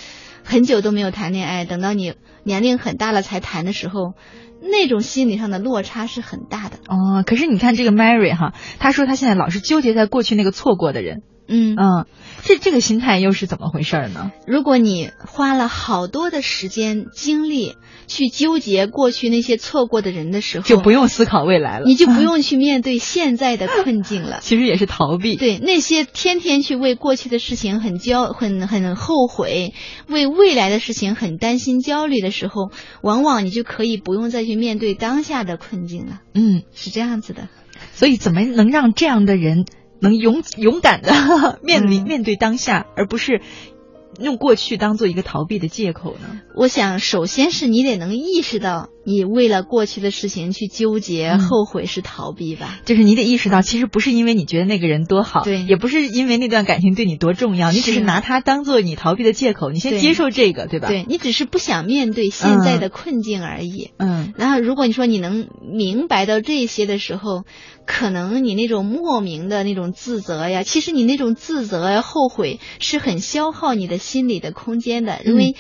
[0.49, 4.15] 很久都没有谈恋爱，等到你年龄很大了才谈的时候，
[4.63, 6.79] 那种心理上的落差是很大的。
[6.89, 11.21] 哦，可是你看这个 Mary 哈，她说她现在老是纠结在过去那个错过的人。
[11.49, 12.07] 嗯嗯，
[12.43, 14.31] 这这个心态又是怎么回事呢？
[14.47, 24.41] 如果你花了好多的时间精力去纠结过去那些错过的人的时候，就不用思考未来了，你就不用去面对现在的困境了。
[24.43, 25.37] 其实也是逃避。
[25.37, 29.73] 对那些天天去为过去的事情很焦、很很后悔，
[30.07, 32.71] 为未来的事情很担心、焦虑的时候，
[33.03, 36.21] 往往你就可以不用再去面对当下的困境了。
[36.35, 37.49] 嗯，是这样子的。
[37.95, 39.65] 所以，怎么能让这样的人？
[40.01, 43.41] 能勇勇敢的 面临面对当下，而不是
[44.19, 46.41] 用过去当做一个逃避的借口呢？
[46.57, 52.81] 我想，首先是你得能意识到，你为了过去的事情去纠结、后悔是逃避吧？
[52.85, 59.71] 就是你得意识到，其实不是因为你觉得那个人多好，对，也不是因为那段感情对你多重要，你只是拿它当做你逃避的借口。
[59.71, 60.89] 你先接受这个，对吧？
[60.89, 63.91] 对你只是不想面对现在的困境而已。
[63.99, 67.45] 嗯，然后如果你说你能明白到这些的时候。
[67.91, 75.55] 可能你那种莫名的那种自责呀，其实你那种自责呀、后悔是很消耗你的心理的空间的，因为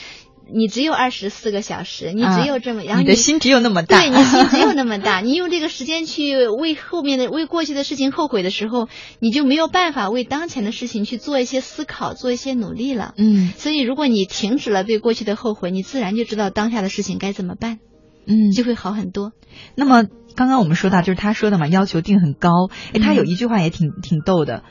[0.51, 8.89] 你只有二十四个小时，你只有这么，然后你的心只有那么大，对，你心只有那么大， 你用这个时间去为后面的、为过去的事情后悔的时候，
[9.21, 13.13] 你就没有办法为当前的事情去做一些思考、做一些努力了。
[13.19, 17.79] 嗯，所以如果你停止了对过去的后悔，你自然就知道当下的事情该怎么办，
[18.27, 19.33] 嗯，就会好很多。
[19.75, 22.71] 那么刚刚我们说到，就是他说的嘛，要求定很高。
[22.95, 24.63] 哎，他有一句话也挺挺逗的。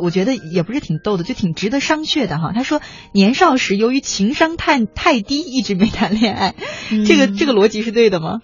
[0.00, 2.52] 我觉得也不是挺逗的，就挺值得商榷的哈。
[2.54, 2.80] 他说，
[3.12, 6.54] 年少时由于情商太太低，一直没谈恋爱。
[7.06, 8.40] 这个这个逻辑是对的吗？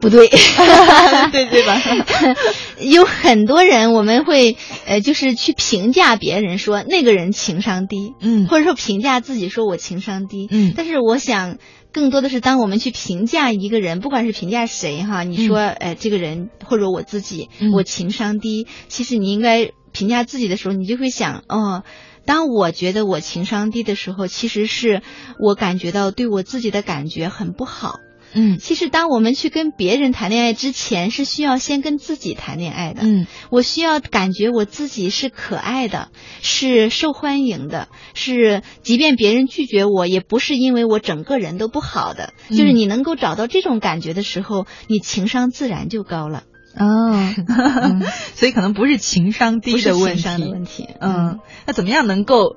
[0.00, 0.28] 不对，
[1.32, 1.80] 对对吧？
[2.80, 4.56] 有很多人我们会
[4.86, 10.74] 呃，就是去评价别人说那个人情商低，嗯，或者说评价自己说我情商低，嗯。
[10.76, 11.56] 但是我想，
[11.90, 19.70] 更多的是当我们去评价一个人，不管是评价谁哈，你说呃这个人或者我自己，我情商低，其实你应该。
[19.94, 21.84] 评价自己的时候，你就会想，哦，
[22.26, 25.00] 当我觉得我情商低的时候，其实是
[25.38, 28.00] 我感觉到对我自己的感觉很不好。
[28.36, 33.02] 嗯，其实当我们去跟别人谈恋爱之前，是需要先跟自己谈恋爱的。
[33.04, 36.08] 嗯，我需要感觉我自己是可爱的，
[36.42, 42.32] 是受欢迎的，是即便别人拒绝我，也不是因为我整个人都不好的。
[42.50, 46.42] 就是你能够找到这种感觉的时候，你情商自然就高了。
[46.76, 47.34] 哦，
[48.34, 50.88] 所以可能不是情商低的问题，问题。
[51.00, 52.56] 嗯，那怎么样能够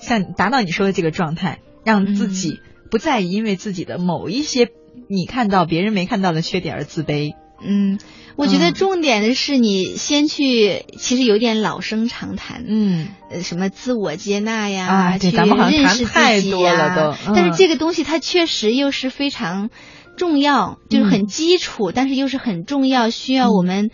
[0.00, 4.68] 像达到你说的这个状态，让自己不再因为自己的某一些
[5.08, 7.34] 你看到别人没看到的缺点而自卑？
[7.62, 7.98] 嗯，
[8.36, 19.68] 我觉得重点的是你先去，其实有点老生常谈，嗯，呃，什么自我接纳呀，啊，对，咱们好像谈太多了都，但是这个东西它确实又是非常。
[20.20, 23.90] 重要就是很基础，但是又是很重要，需要我们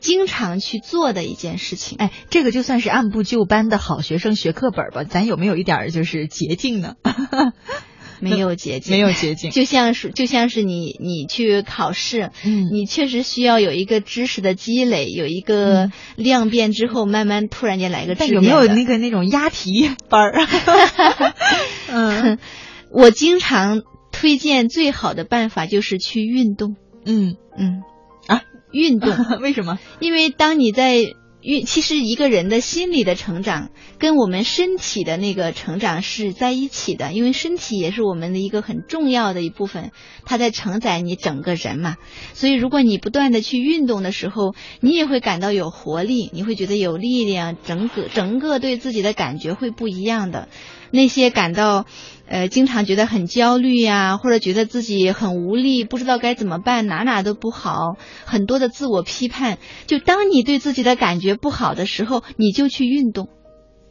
[0.00, 1.96] 经常去做的一件事情。
[1.98, 6.94] 哎，这个就算是按部就班的好学生学课本吧，咱有没有一点就是捷径呢？
[8.18, 9.52] 没有捷径，没有捷径。
[9.52, 18.16] 就像是就像是你你去考试，嗯，你确实需要有一个知识的积累，有一个量变之后，慢慢突然间来个。
[18.16, 20.46] 但有没有那个那种押题班儿？
[21.88, 22.38] 嗯，
[22.90, 23.82] 我经常。
[24.20, 26.76] 推荐最好的办法就是去运动。
[27.06, 27.80] 嗯嗯
[28.26, 29.78] 啊，运动 为什么？
[29.98, 30.98] 因为当你在
[31.40, 39.90] 运，其实一个人的心理的成长跟我们身体的那个成长是在一起的，因为身体也是我们的一个很重要的一部分，
[40.26, 41.96] 它在承载你整个人嘛。
[42.34, 50.50] 所以如果你不断的去运动的时候，你也会感到有活力，你会觉得有力量，整个整个对自己的感觉会不一样的。
[50.90, 51.86] 那些感到。
[52.30, 59.58] 呃，经常觉得很焦虑呀，或者觉得自己很无力，不知道该怎么办，哪哪都不好，很多的自我批判。
[59.88, 63.28] 就当你对自己的感觉不好的时候，你就去运动。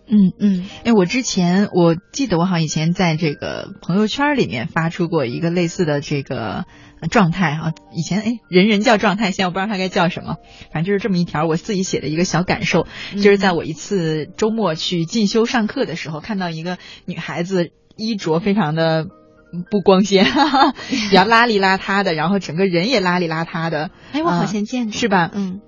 [0.08, 6.64] 嗯嗯，哎，我之前我记得我好像以前在这个朋友圈里面发出过一个类似的这个
[7.12, 7.74] 状态哈。
[7.94, 10.38] 以前哎，人人叫状态，现在我不知道它该叫什么，
[10.72, 17.74] 反正就是这么一条我自己写的一个小感受，就是在我一次周末去进修上课的时候，看到一个女孩子。
[18.00, 19.06] 衣着非常的
[19.70, 20.26] 不光鲜，
[20.90, 23.92] 比较邋里邋遢的，然后整个人也邋里邋遢的。
[24.14, 25.30] 哎，我好像见过，是吧？
[25.34, 25.62] 嗯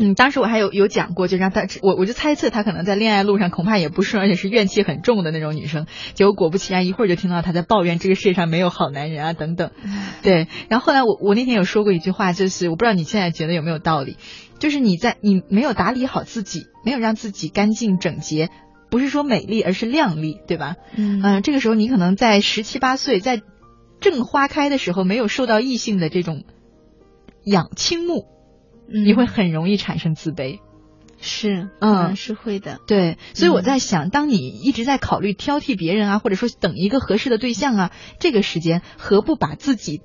[0.00, 5.86] 嗯，当时我还有有讲过，就让他我我就猜测他可能在恋爱路上恐怕也不顺，而且是怨气很重的那种女生。
[6.14, 9.72] 结果果不其然，一会儿就听到他在抱怨这个世界上没有好男人啊等等。
[10.22, 14.18] 对，然后后来我我那天有说过一句话，就是我不知道你现在觉得有没有道理，
[14.60, 18.50] 就是你在你没有打理好自己，没有让自己干净整洁。
[18.90, 20.76] 不是说美丽，而是靓丽，对吧？
[20.96, 23.42] 嗯，这个时候你可能在十七八岁，在
[24.00, 26.44] 正花开的时候，没有受到异性的这种
[27.44, 28.26] 仰倾慕，
[28.86, 30.60] 你会很容易产生自卑。
[31.20, 32.78] 是，嗯，是会的。
[32.86, 40.00] 对，所以我在想，当你一直在考虑挑剔别人啊，或者说等一个合适的对象啊，这个时间何不把自己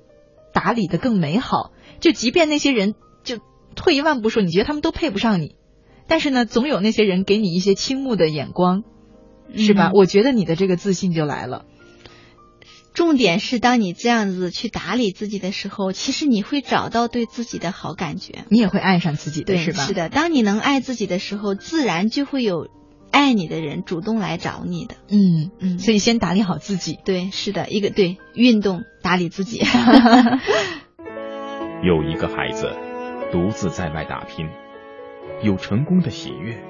[0.52, 1.70] 打理的更美好？
[2.00, 3.38] 就即便那些人，就
[3.76, 5.54] 退一万步说，你觉得他们都配不上你。
[6.06, 8.82] 但是呢，总有那些人给你一些倾慕的眼光，
[9.56, 9.90] 是吧？
[9.94, 11.64] 我觉得你的这个自信就来了。
[12.92, 19.82] 重点是，当你这样子去打理自己的时候，其实你会找到对自己的好感觉，你也会爱上自己的，是吧？
[19.82, 22.68] 是的，当你能爱自己的时候，自然就会有
[23.10, 24.94] 爱你的人主动来找你的。
[25.08, 26.96] 嗯嗯，所以先打理好自己。
[27.04, 29.60] 对，是的，一个对运动打理自己。
[31.82, 32.70] 有一个孩子
[33.32, 34.46] 独自在外打拼。
[35.42, 36.62] 有成功的喜悦，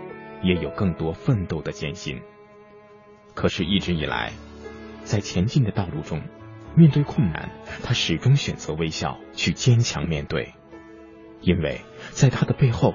[0.43, 2.23] 也有更多奋斗的艰辛。
[3.35, 4.33] 可是，一直以来，
[5.05, 6.23] 在前进的道路中，
[6.77, 7.51] 面对困难，
[7.83, 10.55] 他始终选择微笑，去坚强面对，
[11.41, 12.95] 因为在他的背后，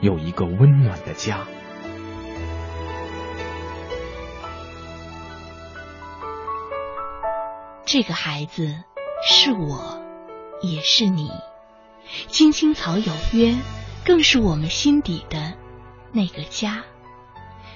[0.00, 1.46] 有一个温暖的家。
[7.84, 8.84] 这个孩子
[9.28, 10.02] 是我，
[10.62, 11.28] 也是你。
[12.28, 13.56] 青青草有约，
[14.04, 15.54] 更是我们心底的
[16.12, 16.84] 那个家。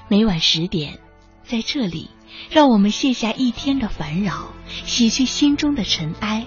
[0.09, 0.99] 每晚十点，
[1.45, 2.11] 在这里，
[2.51, 6.47] 让我们卸下一天的烦扰，洗去心中的尘埃。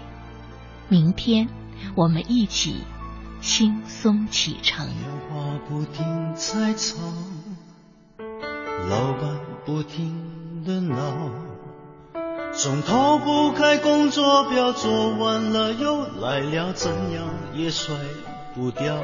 [0.87, 1.49] 明天，
[1.95, 2.83] 我们一起
[3.41, 4.87] 轻松启程。
[4.87, 4.95] 电
[5.29, 6.97] 话不停在吵，
[8.89, 11.31] 老板不停的闹，
[12.53, 17.95] 总逃不开工作表，做完了又来了，怎样也甩
[18.55, 19.03] 不掉。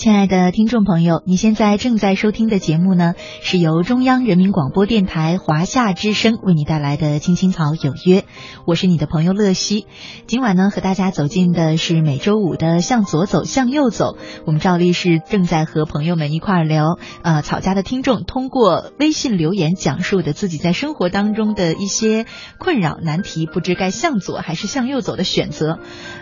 [0.00, 8.20] 亲爱的听众朋友，你现在正在收听的节目呢，是由中央人民广播电台华夏之声为你带来的《青青草有约》，
[8.66, 9.84] 我是你的朋友乐西。
[10.26, 14.16] 今晚呢，和大家走进的是每周五的向左走，向右走。
[14.46, 22.24] 我们照例是正在和朋友们一块儿聊，呃，草家的听众通过微信留言讲述的自己在生活当中的一些
[22.58, 25.78] 困扰难题，不知该向左还是向右走的选择。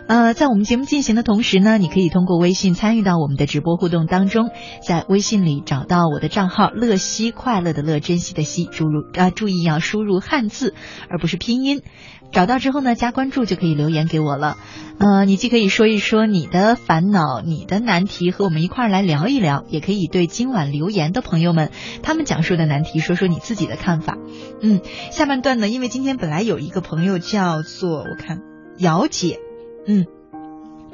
[0.08, 4.50] 呃，在我们节目进行的同时呢，你可以通过微信参与到我们的直播互动当中，
[4.86, 10.74] 在微信里找到我的账号“乐西快乐的乐珍惜的惜”，输入啊，注意要输入汉字
[11.10, 11.82] 而不是拼音。
[12.30, 14.58] 找到之后呢，加关注就可以留言给我了。
[14.98, 21.70] 呃，你既可以说一说你的烦恼、你的难题，和我们一块儿来聊一聊，也可以对今晚留言的朋友们
[22.02, 24.18] 他们讲述的难题说说你自己的看法。
[24.60, 28.42] 嗯，下半段呢，因为今天本来有一个朋友叫做我看
[28.76, 29.38] 姚姐，
[29.86, 30.04] 嗯，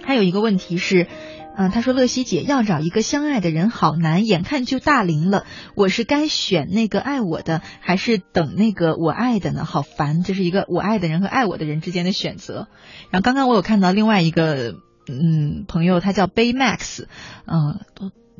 [0.04, 1.08] 还有一个问题是。
[1.56, 5.44] 嗯，他说乐西姐要找一个相爱的人好难，眼看就大龄了，
[5.76, 9.64] 我是该选那个爱我的，还是等那个我爱的呢？
[9.64, 12.66] 好烦，这是一个我爱的人和爱我的人之间的选择。
[13.10, 14.74] 然后刚刚我有看到另外一个
[15.06, 17.04] 嗯朋友，他叫 Bay Max，
[17.46, 17.80] 嗯，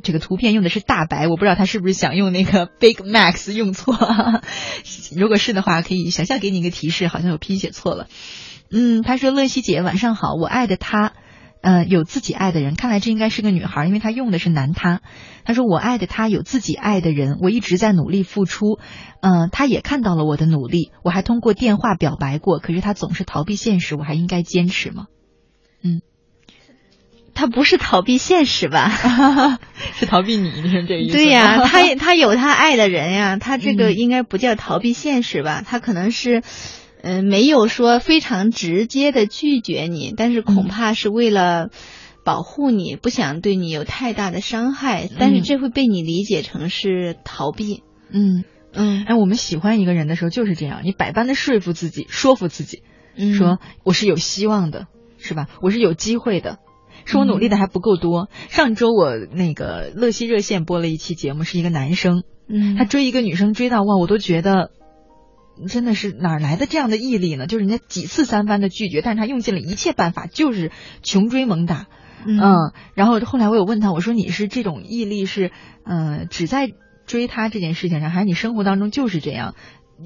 [0.03, 3.96] 这个图片用的是大白，我不知道他是不是想用那个 Big Max 用错，
[5.16, 8.09] 如果是的话，可以想象给你一个提示，好像有拼写错了。
[8.72, 11.12] 嗯，他说乐西姐晚上好，我爱的他。
[11.64, 15.00] 呃，有自己爱的人，看来这应该是个女孩，因为她用的是男他。
[15.46, 18.79] 她说：“我爱的他有自己爱的人，我一直在努力付出，
[19.22, 25.07] 嗯，他也看到了我的努力，我还通过电话表白过，可是他总是逃避现实，我还应该坚持吗？”
[25.83, 26.03] 嗯，
[27.35, 28.90] 他不是逃避现实吧？
[29.94, 31.16] 是逃避你，你是这意思？
[31.16, 35.62] 对呀， 他他有他爱的人呀，他这个应该不叫逃避现实吧？
[35.66, 36.42] 他可能是。
[37.06, 41.68] 嗯，没有说非常直接的拒绝你，但是恐怕是为了
[42.24, 45.06] 保护你，不想对你有太大的伤害。
[45.18, 47.82] 但是这会被你理解成是逃避。
[48.10, 52.82] 嗯嗯，哎，我们喜欢一个人的时候就是这样，你百般的说服自己，说服自己，
[53.36, 54.86] 说我是有希望的，
[55.18, 55.48] 是吧？
[55.60, 56.56] 我是有机会的，
[57.04, 58.30] 是我努力的还不够多。
[58.48, 64.70] 上周我那个乐西热线播了一期节目，是一个男生，嗯，他追一个女生追到哇，我都觉得。
[65.68, 67.46] 真的是哪来的这样的毅力呢？
[67.46, 70.70] 就是人家几次三番的拒绝，但是他用尽了一切办法，就是
[71.02, 71.86] 穷追猛打。
[72.26, 75.50] 嗯，然后后来我有问他，我说你是这种毅力是，
[75.84, 76.70] 呃，只在
[77.06, 79.54] 追他这件事情上，还是你生活当中就是这样，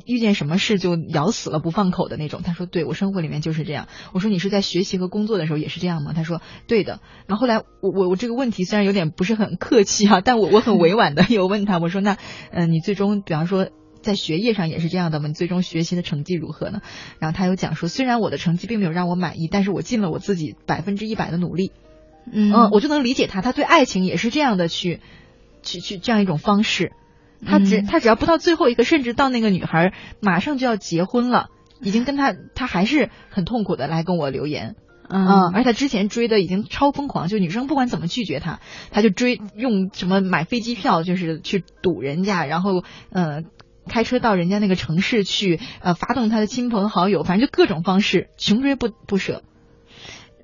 [0.05, 2.43] 遇见什么事就咬死了不放口的那种？
[2.43, 3.87] 他说对我生活里面就是这样。
[4.13, 6.13] 我说你是在学习和工作的时候也是这样吗？
[6.13, 7.01] 他说对的。
[7.27, 12.17] 然后后来我我我这个问题虽然有点不是很客气哈，但我我很委婉的 有问他，我说那
[12.51, 13.69] 嗯，你最终比方说。
[14.03, 15.29] 在学业上也是这样的吗？
[15.29, 16.81] 你最终学习的成绩如何呢？
[17.19, 21.73] 然后他有讲说，虽然我的成绩并没有让我满意，但是我尽了我自己百分之一百的努力。
[22.31, 25.01] 嗯，我就能理解他，他对爱情也是这样的去，
[25.63, 26.93] 去去这样一种方式。
[27.47, 31.49] 他只嗯他只要不到最后一个，甚至到那个女孩马上就要结婚了，
[31.81, 34.75] 已经跟他他还是很痛苦的来跟我留言。
[35.09, 38.61] 嗯嗯，而且他之前追的已经超疯狂，就女生不管怎么拒绝他，
[38.91, 43.43] 他就追用什么买飞机票，就是去堵人家，然后呃
[43.89, 49.43] 开车到人家那个城市去，呃发动他的亲朋好友，反正就各种方式穷追不不舍。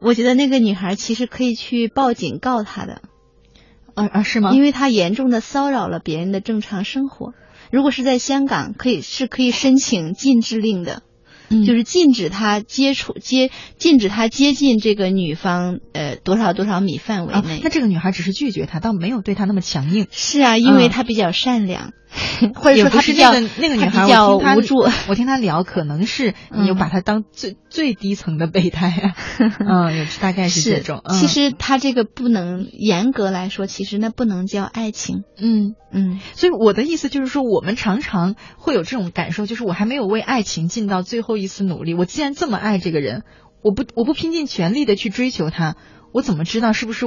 [0.00, 3.02] 我觉得那个女孩其实可以去报警告他的，
[3.94, 4.52] 啊啊是吗？
[4.52, 7.32] 因为他严重的骚扰了别人的正常生活。
[7.70, 11.02] 如果是在香港，可以是可以申请禁制令的。
[11.50, 17.60] 嗯就是禁止他接触接，禁止他接近这个女方呃多少多少米范围啊内。
[17.62, 20.06] 那这个女孩只是拒绝他，倒没有对他那么强硬。
[20.10, 21.92] 是啊，因为嗯她比较善良，
[22.54, 24.76] 或者也说她是不比较那个那个女孩，她比较无助。
[25.08, 29.14] 我听她聊，可能是 你把她当最、最低层的备胎啊，
[29.60, 31.02] 嗯，有大概是这种。
[31.04, 35.22] 嗯、其实他这个不能严格来说，其实那不能叫爱情。
[35.36, 41.94] 嗯，嗯所以我的意思就是说，我们常常会有这种感受，就是我还没有为爱情尽到最后一丝努力。
[41.94, 43.22] 我既然这么爱这个人，
[43.62, 45.76] 我不我不拼尽全力的去追求他，
[46.12, 47.06] 我怎么知道是不是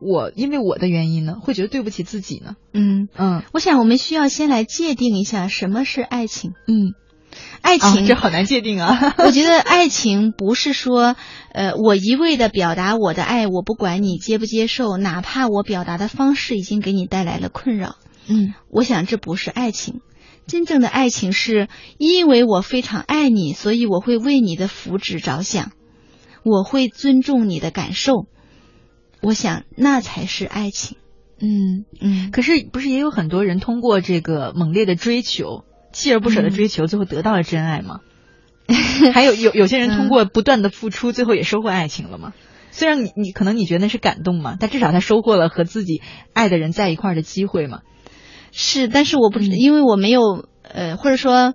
[0.00, 1.36] 我因为我的原因呢？
[1.40, 2.56] 会觉得对不起自己呢？
[2.72, 6.52] 嗯，嗯我想我们需要先来界定一下什么是爱情。
[6.66, 6.92] 嗯，
[7.62, 9.14] 爱情，啊，这好难界定啊。
[9.18, 11.16] 我觉得爱情不是说，
[11.52, 17.96] 呃，我一味的表达我的爱，我不管你接不接受，哪怕我表达的方式已经给你带来了困扰。
[18.26, 20.00] 嗯我想这不是爱情。
[20.46, 25.72] 真正的爱情是因为我非常爱你，所以我会为你的福祉着想，
[26.44, 28.26] 我会尊重你的感受。
[29.24, 30.96] 我想那才是爱情。
[31.40, 31.84] 嗯。
[32.00, 38.00] 嗯，可是不是也有很多人通过这个猛烈的追求、锲而不舍的追求，最后得到了真爱吗？
[39.12, 42.32] 还有有有些人通过不断的付出，最后也收获爱情了吗？
[42.70, 46.00] 虽然你你可能你觉得那是感动嘛，但至少他收获了和自己
[46.32, 47.80] 爱的人在一块儿的机会嘛。
[48.52, 51.54] 是，但是我不知，嗯因为我没有呃，或者说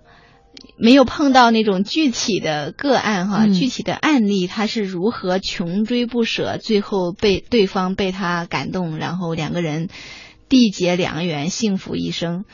[0.77, 9.89] 没有碰到那种具体的个案哈，嗯具体的案例，他是如何穷追不舍，最后被对方被他感动，然后两个人
[10.49, 12.45] 缔结良缘，幸福一生。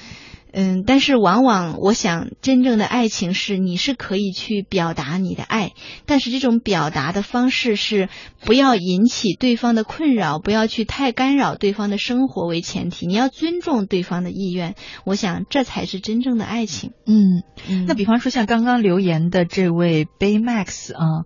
[0.58, 5.74] 嗯，但是往往我想，真正的爱情是你是可以去表达你的爱，
[6.06, 8.08] 但是这种表达的方式是
[8.46, 14.76] 不要引起对方的困扰，不要去太干扰对方的生活为前提，你要尊重对方的意愿。
[15.04, 16.92] 我想这才是真正的爱情。
[17.06, 21.26] 嗯，嗯那比方说像刚刚留言的这位 Baymax 啊，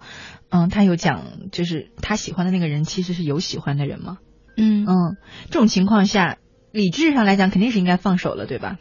[0.49, 4.17] 嗯，他有讲就是他喜欢的那个人其实是有喜欢的人吗？
[4.57, 5.17] 嗯嗯，
[5.51, 6.37] 这种情况下，
[6.71, 8.77] 理智上来讲肯定是应该放手了，对吧？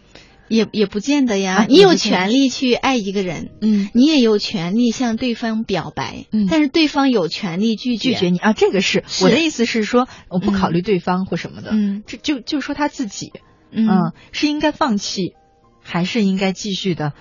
[0.48, 3.50] 也也不见得呀，啊你有权利去爱一个人。
[3.60, 6.46] 嗯，你也有权利向对方表白，嗯。
[6.50, 8.12] 但是对方有权利拒绝。
[8.12, 8.38] 拒绝你。
[8.38, 9.24] 啊，这个是是。
[9.24, 12.02] 我的意思是说，我不考虑对方或什么的，嗯。
[12.06, 13.32] 这就就说他自己，
[13.70, 13.88] 嗯。
[13.88, 15.34] 嗯，是应该放弃，
[15.82, 17.12] 还是应该继续的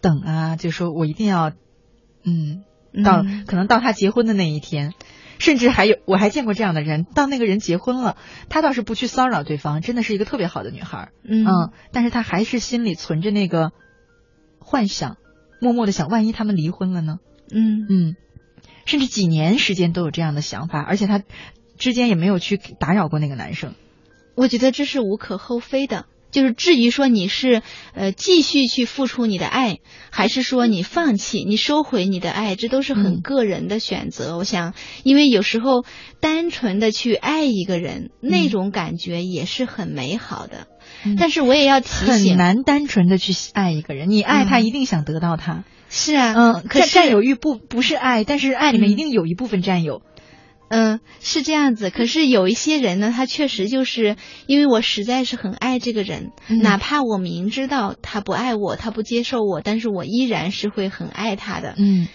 [0.00, 0.56] 等啊？
[0.56, 1.52] 就说我一定要，
[2.24, 2.62] 嗯，
[3.04, 3.44] 到、嗯。
[3.46, 4.94] 可能到他结婚的那一天，
[5.40, 8.16] 甚至还有我还见过这样的人，当那个人结婚了，
[8.50, 13.72] 他倒是不去骚扰对方，真的是一个特别好的女孩，嗯嗯，但是他还是心里存着那个
[14.58, 15.16] 幻想，
[15.60, 17.18] 默默的想，万一他们离婚了呢？
[17.50, 18.16] 嗯嗯，
[18.84, 21.22] 甚至几年时间都有这样的想法，而且他
[21.78, 23.74] 之间也没有去打扰过那个男生。
[24.36, 26.04] 我觉得这是无可厚非的。
[26.30, 27.62] 就是至于说你是
[27.94, 29.78] 呃继续去付出你的爱，
[30.10, 34.36] 还是说你放弃、你收回你的爱，这都是很嗯个人的选择。
[34.36, 35.84] 我想，因为有时候
[36.20, 40.66] 单纯的去爱一个人，那种感觉也是很美好的。
[41.18, 45.64] 但是我也要提醒，很难单纯的去爱一个人，你爱他嗯一定想得到他。
[45.88, 50.02] 是啊，嗯，可是占占有欲不不是爱，但是爱里面嗯一定有一部分占有。
[50.70, 51.90] 嗯，是这样子。
[51.90, 54.16] 可是有一些人呢，他确实就是
[54.46, 61.74] 因为我实在是很爱这个人，嗯哪怕我明知道他不爱我，他不接受我，但是我依然是会很爱他的。
[61.76, 62.06] 嗯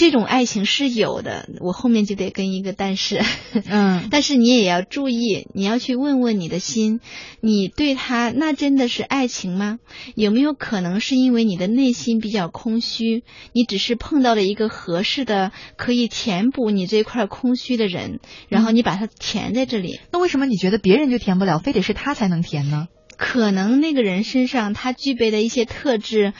[0.00, 3.20] 这种爱情是有的，我后面就得跟一个但是。
[3.66, 7.00] 嗯 但是你也要注意，你要去问问你的心，
[7.42, 9.78] 你对他那真的是爱情吗？
[10.14, 20.00] 有没有可能是因为你的内心比较空虚，你只是碰到了一个合适的可以填补你这块空虚的人，然后你把它填在这里？
[20.12, 22.88] 那为什么你觉得别人就填不了，非得是他才能填呢？
[23.18, 26.32] 可能那个人身上他具备的一些特质。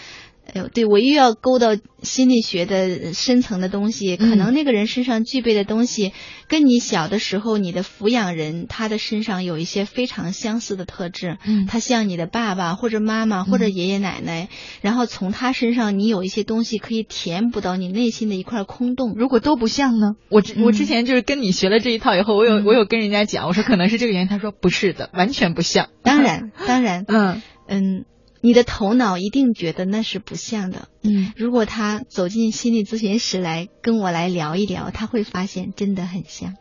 [0.55, 6.13] 哎呦，对我又要勾到心理学的深层的东西，可能那个人身上具备的东西，
[6.49, 11.39] 跟你小的时候你的抚养人他的身上有一些非常相似的特质。
[11.45, 14.49] 嗯他像你的爸爸或者妈妈或者爷爷奶奶，
[14.81, 19.15] 然后从他身上你有一些东西可以填补到你内心的一块空洞。
[19.17, 20.17] 如果都不像呢？
[20.31, 25.89] 我之我之前就是跟你学了这一套以后，我有我有跟人家讲，我说可能是这个原因，他说不是的，完全不像。
[26.03, 28.05] 当然， 当然，嗯嗯，
[28.41, 30.89] 你的头脑一定觉得那是不像的。
[31.03, 36.55] 嗯如果他走进心理咨询室来跟我来聊一聊，他会发现真的很像。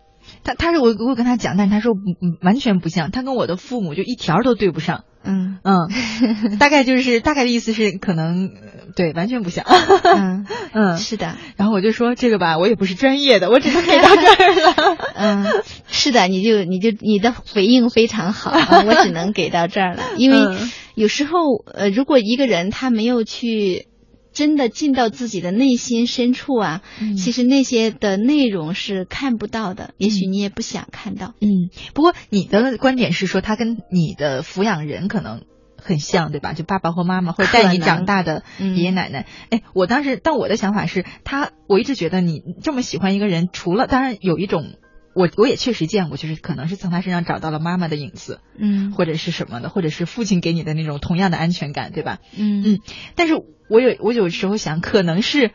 [0.43, 1.93] 他他是我我跟他讲，但他说
[2.41, 5.03] 完全不像，他跟我的父母就一条都对不上。
[5.21, 9.65] 嗯嗯，大概就是大概的意思是可能呃对完全不像。
[9.65, 14.97] 嗯， 嗯，是的，然后我就说这个吧，我也不是专业的，我只能给到这儿了。
[15.15, 15.45] 嗯，
[15.91, 23.87] 是的，你就你就你的回应非常好，啊我只能给到这儿了，因为嗯有时候呃，如果一个人他没有去。
[24.31, 31.33] 真的进到自己的内心深处啊，嗯其实那些的内容是看不到的，也许你也不想看到。
[31.41, 31.49] 嗯，
[31.95, 35.41] 不过你的观点是说他跟你的抚养人可能
[35.75, 36.53] 很像，对吧？
[36.53, 39.25] 就爸爸或妈妈或者带你长大的嗯爷爷奶奶。
[39.49, 44.75] 哎、我当时，但我的想法是他，我一直觉得你这么喜欢一个人，除了当然有一种。
[45.13, 52.19] 我我也确实见过，就是可能是从他身上找到了妈妈的影子，嗯或者是什么的，或者是父亲给你的那种同样的安全感，对吧？
[52.37, 52.79] 嗯嗯
[53.15, 53.33] 但是
[53.69, 55.51] 我有我有时候想，可能是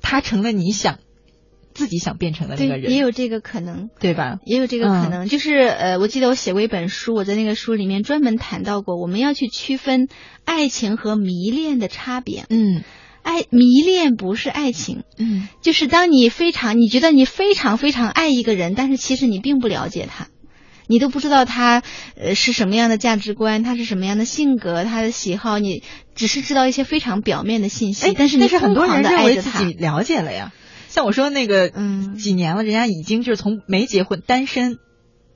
[0.00, 0.98] 他成了你想
[1.74, 3.90] 自己想变成的那个，人，也有这个可能。
[4.00, 4.38] 对吧？
[4.46, 10.08] 也有这个可嗯能，就是呃，我记得我写过一本书，我在那个书里面专门谈到过，我们要去区分
[10.44, 12.46] 爱情和迷恋的差别。
[12.48, 12.82] 嗯
[13.26, 20.28] 爱迷恋不是爱情，嗯就是当你非常你觉得你非常非常爱一个人，但是其实你并不了解他，
[20.86, 21.82] 你都不知道他
[22.16, 25.82] 呃是什么样的价值观，他是什么样的性格，他的喜好，你
[26.14, 29.72] 只是知道一些非常表面的信息，哎，但是你很多人的认为自己。
[29.72, 30.52] 了解了呀。
[30.88, 34.78] 像我说那个，嗯几年了，人家已经就是从没结婚单身。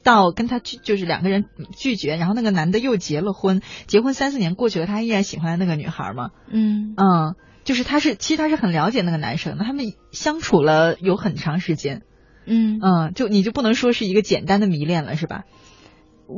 [0.03, 1.45] 到跟他拒就是两个人
[1.77, 6.95] 拒绝，然后那个男的又结了婚，结婚三四年过去了，他依然喜欢那个女孩嘛，嗯。
[6.97, 7.35] 嗯，
[7.65, 12.03] 就是他是其实他是很了解那个男生的，他们相处了有很长时间，
[12.47, 12.81] 嗯。
[12.83, 15.45] 嗯，就你就不能说是一个简单的迷恋了，是吧？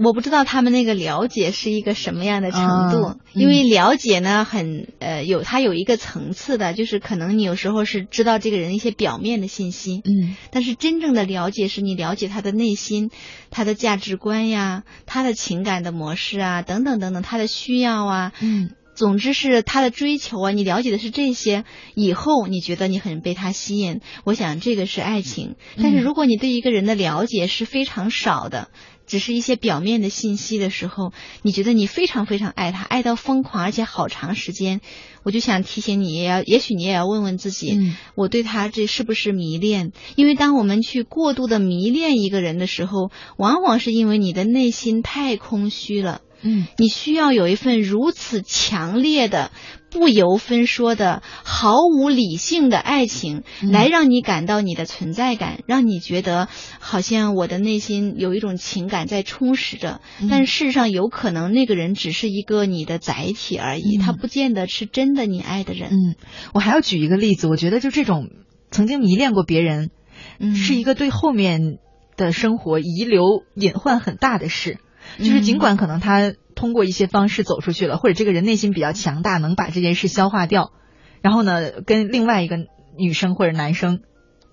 [0.05, 10.37] 我不知道他们那个了解是一个什么样的程度，啊因为了解呢很呃有它有一个层次的，就是可能你有时候是知道这个人一些表面的信息，嗯。
[10.51, 13.11] 但是真正的了解是你了解他的内心、
[13.51, 18.71] 他的价值观呀、他的情感的模式啊等等等等，他的需要啊，嗯。
[18.95, 21.65] 总之是他的追求啊，你了解的是这些，
[21.95, 25.57] 以后你觉得你很被他吸引，我想这个是爱情。
[25.79, 28.69] 但是嗯如果你对一个人的了解是非常少的，
[29.07, 34.81] 只是一些表面的信息的时候，你觉得你非常非常爱他，爱到疯狂，而且好长时间，
[35.23, 39.93] 我就想提醒你，也要，也许你也要问问自己，嗯我对他这是不是迷恋？
[40.17, 46.21] 因为当我们去过度的迷恋一个人的时候，往往是因为你的内心太空虚了。
[46.43, 49.51] 嗯你需要有一份如此强烈的、
[49.91, 60.01] 不由分说的、毫无理性的爱情，嗯来让你感到你的存在感，让你觉得好像我的内心有一种情感在充实着。
[60.21, 65.91] 嗯但是事实上，有可能那个人只是一个你的载体而已，嗯他不见得是真的你爱的人。
[65.91, 66.15] 嗯，
[66.55, 68.29] 我还要举一个例子，我觉得就这种
[68.71, 69.91] 曾经迷恋过别人，
[70.41, 71.79] 嗯，是一个对后面
[72.17, 73.23] 的生活遗留
[73.55, 74.79] 隐患很大的事。
[75.19, 80.73] 就是尽管可能他通过一些方式走出去了，或者这个人内心比较强大，能把这件事消化掉，
[81.21, 82.57] 然后呢，跟另外一个
[82.97, 84.01] 女生或者男生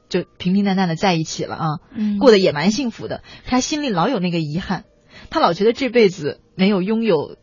[0.09, 3.21] 就平平淡淡的在一起了啊，嗯过得也蛮幸福的。
[3.45, 4.85] 他心里老有那个遗憾，
[5.29, 7.37] 他老觉得这辈子没有拥有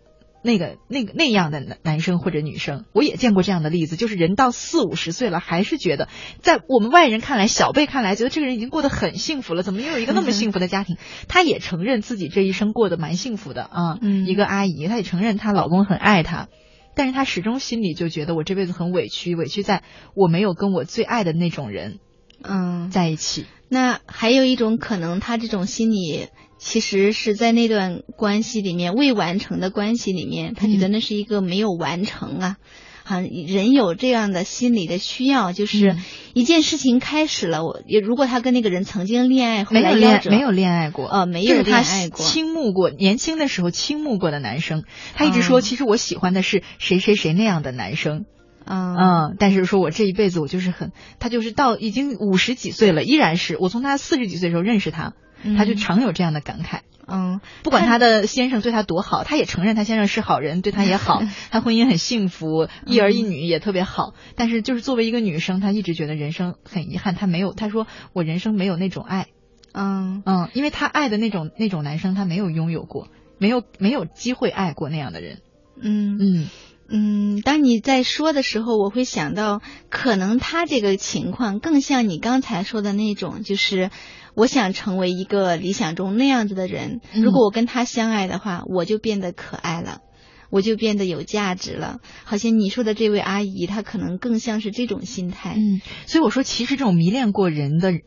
[0.47, 2.85] 那个那个那样的男男生或者女生。
[2.93, 6.09] 我也见过这样的例子，就是人到四五十岁了，还是觉得
[6.41, 10.97] 在我们外人看来，小辈看来，觉得这个人已经过得很幸福了，怎么又有一个那么幸福的家庭？
[11.27, 13.99] 她也承认自己这一生过得蛮幸福的啊。
[14.01, 16.49] 嗯一个阿姨，她也承认她老公很爱她。
[16.95, 19.83] 但是她始终心里就觉得我这辈子很委屈，委屈在
[20.15, 21.99] 我没有跟我最爱的那种人
[22.43, 23.47] 嗯，在一起。
[23.69, 26.29] 那还有一种可能，他这种心理
[26.59, 32.57] 其实是在那段关系里面未完成的关系里面，他觉得那是一个没有完成啊。
[33.05, 36.03] 啊，人有这样的心理的需要，就是嗯。
[36.35, 42.25] 一件事情开始了，我也如果他跟那个人曾经恋爱，后没有恋没有恋爱过，呃没有恋爱过。
[42.27, 44.83] 倾慕过，年轻的时候倾慕过的男生，
[45.15, 45.61] 他一直说，哦。
[45.61, 48.25] 其实我喜欢的是谁谁谁那样的男生，
[48.67, 48.97] 嗯。
[48.97, 55.15] 嗯，但是说我这一辈子我就是很，他就是到已经五十几岁了，依然是我从他四十几岁的时候认识他，
[55.57, 56.81] 他就嗯常有这样的感慨。
[57.09, 64.15] 嗯，不管他的先生对他多好，他也承认他先生是好人，对他也好， 他婚姻很幸福，一儿一女也特别好。
[64.35, 69.29] 但是就是作为一个女生，她一直觉得人生很遗憾，她没有，她说我人生没有那种爱，
[69.73, 70.25] 嗯。
[70.27, 73.07] 嗯，因为她爱的那种那种男生，她没有拥有过，
[73.39, 75.39] 没有没有机会爱过那样的人。
[75.81, 76.19] 嗯。
[76.19, 76.47] 嗯
[76.89, 79.61] 嗯，当你在说的时候，我会想到，
[79.91, 83.91] 可能他这个情况更像你刚才说的那种，就是
[84.35, 87.01] 我想成为一个理想中那样子的人。
[87.13, 90.01] 嗯如果我跟他相爱的话，我就变得可爱了。
[90.49, 91.99] 我就变得有价值了。
[92.23, 95.57] 好像你说的这位阿姨，她可能更像是这种心态。
[95.57, 98.01] 嗯，所以我说，其实这种迷恋过人的的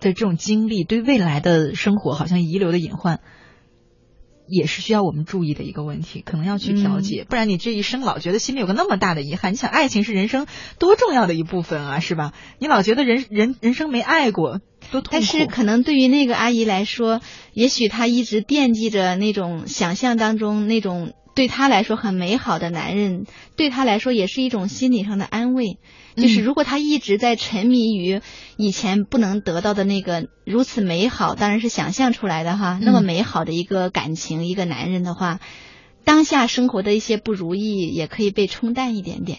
[0.00, 3.20] 这种经历，对未来的生活好像遗留的隐患。
[4.50, 9.52] 也是需要我们注意的一个问题，可能要去调节，不然你这一生老觉得心里有个那么大的遗憾。
[9.52, 10.46] 你想，爱情是人生
[10.78, 12.32] 多重要的一部分啊，是吧？
[12.58, 15.08] 你老觉得人人人生没爱过，多痛苦。
[15.12, 17.20] 但是可能对于那个阿姨来说，
[17.54, 21.12] 也许她一直惦记着那种想象当中那种。
[21.34, 23.26] 对他来说很美好的男人，
[23.56, 25.78] 对他来说也是一种心理上的安慰。
[26.16, 28.20] 就是如果他一直在沉迷于
[28.56, 35.40] 以前不能得到的那个如此美好，当然是想象出来的哈，那么美好的一个感情，一个男人的话，
[36.04, 39.38] 当下生活的一些不如意也可以被冲淡一点点。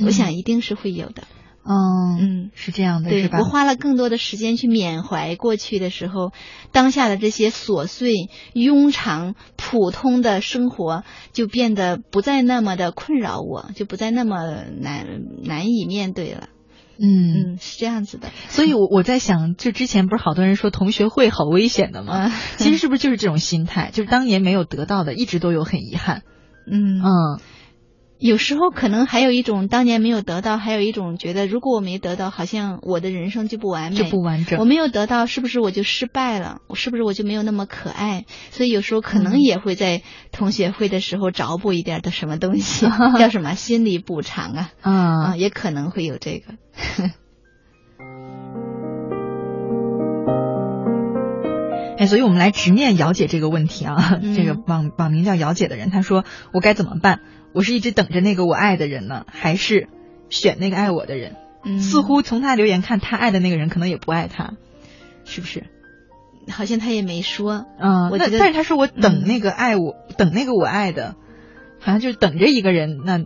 [0.00, 1.22] 我想一定是会有的。
[1.22, 3.38] 嗯嗯嗯，是这样的，是吧？
[3.38, 6.32] 我花了更多的时间去缅怀过去的时候，
[6.72, 8.12] 当下的这些琐碎、
[8.52, 15.06] 庸常、普通的生活就变得不再那么的困扰我，就不再那么难
[15.42, 16.48] 难以面对了。
[16.96, 18.28] 嗯，是这样子的。
[18.50, 22.30] 所以，我我在想，就之前不是好多人说同学会好危险的吗？
[22.56, 23.90] 其实是不是就是这种心态？
[23.90, 26.22] 就是当年没有得到的，一直都有很遗憾。
[26.70, 27.40] 嗯嗯。
[28.24, 34.58] 有时候可能还有一种当年没有得到，还有一种觉得如果我没得到，好像我的人生就不完美，就不完整。
[34.58, 36.62] 我没有得到，是不是我就失败了？
[36.66, 38.24] 我是不是我就没有那么可爱？
[38.50, 40.00] 所以有时候可能也会在
[40.32, 42.86] 同学会的时候找补一点的什么东西，
[43.20, 44.70] 叫什么心理补偿啊？
[44.80, 46.54] 啊，也可能会有这个。
[51.98, 54.18] 哎，所以我们来直面姚姐这个问题啊。
[54.34, 57.20] 这个网网名叫姚姐的人，他说：“我该怎么办？”
[57.54, 59.88] 我是一直等着那个我爱的人呢，还是
[60.28, 61.36] 选那个爱我的人？
[61.64, 64.54] 嗯，似乎从他留言看，他爱的那个人可能也不爱他，
[65.24, 65.64] 是不是？
[66.50, 67.64] 好像他也没说。
[67.78, 71.16] 嗯，我觉得，但是他说我等那个爱我，等那个我爱的，
[71.80, 73.00] 好像就是等着一个人。
[73.06, 73.24] 那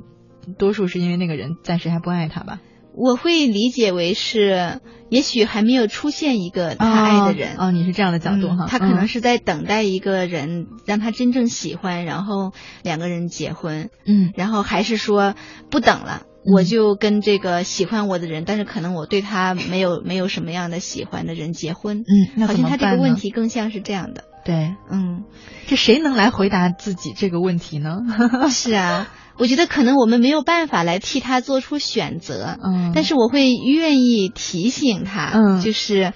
[0.56, 2.60] 多数是因为那个人暂时还不爱他吧。
[2.98, 7.56] 我会理解为是，也许还没有出现一个他爱的人。
[7.56, 8.66] 哦，你是这样的角度哈。
[8.68, 13.90] 他可能是在等待一个人，让他真正喜欢，然后两个人结婚。
[14.04, 14.32] 嗯。
[14.34, 15.36] 然后还是说
[15.70, 22.02] 不等了，我就跟这个喜欢我的人，但是可能我对他没有没有什么样的喜欢的人结婚。
[22.36, 22.46] 嗯。
[22.48, 24.24] 好像他这个问题更像是这样的。
[24.44, 24.74] 对。
[24.90, 25.22] 嗯。
[25.68, 28.00] 这谁能来回答自己这个问题呢？
[28.50, 29.06] 是啊。
[29.38, 36.12] 我觉得可能我们没有办法来替他做出选择，嗯，但是我会愿意提醒他，嗯，就是，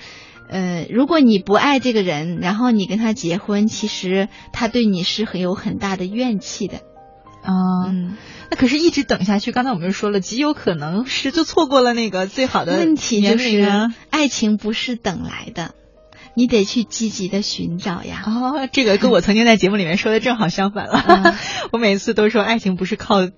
[0.49, 6.79] 呃，如果你不爱这个人，然后你跟他结婚，其实他对你是很有很大的怨气的，
[7.43, 8.17] 啊，嗯，
[8.51, 15.75] 那可是一直等下去，刚才我们就说了，极有可能是就错过了那个最好的问题，就是爱情不是等来的。
[16.35, 18.23] 你得去积极的寻找呀！
[18.27, 21.37] 哦，这个跟我曾经在节目里面说的正好相反了。
[21.73, 23.29] 我每次都说爱情不是靠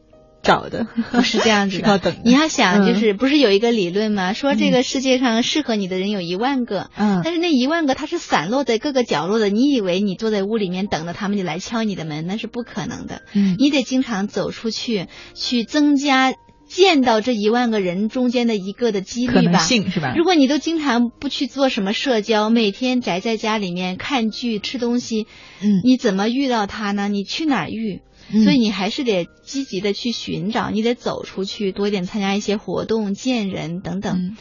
[0.43, 2.15] 找的， 不是这样子的。
[2.23, 4.33] 你要想，就是不是有一个理论吗？
[4.33, 9.49] 说这个世界上适合你的人有一万个，嗯，但是那一万个他是散落在各个角落的。
[9.49, 13.23] 你以为你坐在屋里面等着他们就来敲你的门，那是不可能的。
[13.33, 16.35] 嗯，你得经常走出去，去增加。
[16.75, 20.13] 见到这一万个人中间的一个的几率吧，是吧？
[20.17, 25.29] 如果你都经常不去做什么社交，每天宅在家里面看剧、吃东西，
[25.63, 27.07] 嗯，你怎么遇到他呢？
[27.07, 28.01] 你去哪儿遇？
[28.43, 34.35] 所以你还是得积极的去寻找，你得走出去，多一点参加一些活动、见人等等。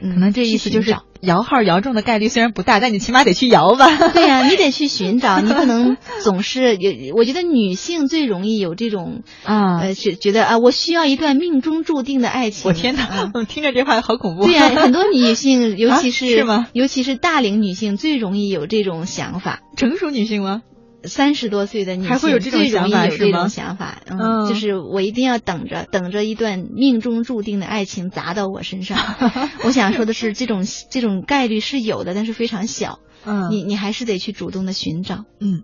[0.00, 4.08] 可能这意思就是摇号摇中的概率虽然不大，但你起码得去摇吧。
[4.08, 7.14] 对呀，你得去寻找，你不能总是有。
[7.14, 12.68] 我觉得女性最容易有这种啊，呃，是觉得啊，我需要一段命中注定的爱情。
[12.68, 14.44] 我天哪，听着这话好恐怖。
[14.46, 16.66] 对呀，很多女性， 尤其是是吗？
[16.72, 19.60] 尤其是大龄女性最容易有这种想法。
[19.76, 20.62] 成熟女性吗？
[21.04, 28.98] 三十多岁的女性最容易有这种想法，嗯，就是我一定要等着，等着一段命中注定的爱情砸到我身上。
[29.64, 32.98] 我想说的是，这种这种概率是有的，但是非常小。
[33.24, 35.24] 嗯，你你还是得去主动的寻找。
[35.40, 35.62] 嗯。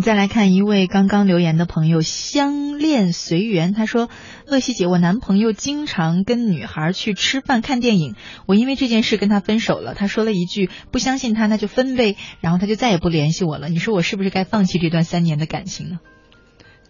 [0.00, 3.72] 再来看一位刚刚留言的朋友，相恋随缘。
[3.72, 4.08] 他说
[4.46, 8.14] ：“乐西姐，我男朋友经常跟女孩去吃饭、看电影，
[8.46, 9.94] 我因为这件事跟他分手了。
[9.94, 13.68] 他说了一句‘不相信他，那就分呗’，然后他就再也不联系我了。
[13.68, 15.98] 你说我是不是该放弃这段三年的感情呢？”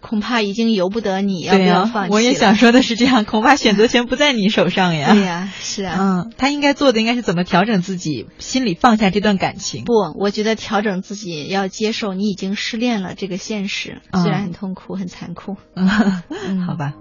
[0.01, 2.13] 恐怕已经由不得你要不要放弃。
[2.13, 5.13] 我也想说的是这样， 恐怕选择权不在你手上呀。
[5.13, 5.97] 对呀，是啊。
[5.99, 9.83] 嗯，他应该做的应该是怎么调整自己，心里放下这段感情。
[9.83, 15.57] 不，我觉得调整自己要接受你已经失恋了这个现实，虽然很痛苦、很残酷。
[15.75, 15.87] 嗯，
[16.65, 16.93] 好吧。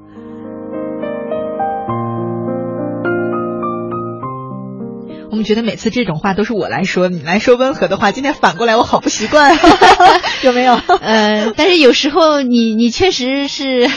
[5.31, 8.13] 我们觉得每次这种话都是我来说，你来说温和的话。
[8.13, 9.57] 今天反过来，我好不习惯，
[10.43, 10.75] 有没有？
[11.01, 13.89] 呃，但是有时候你你确实是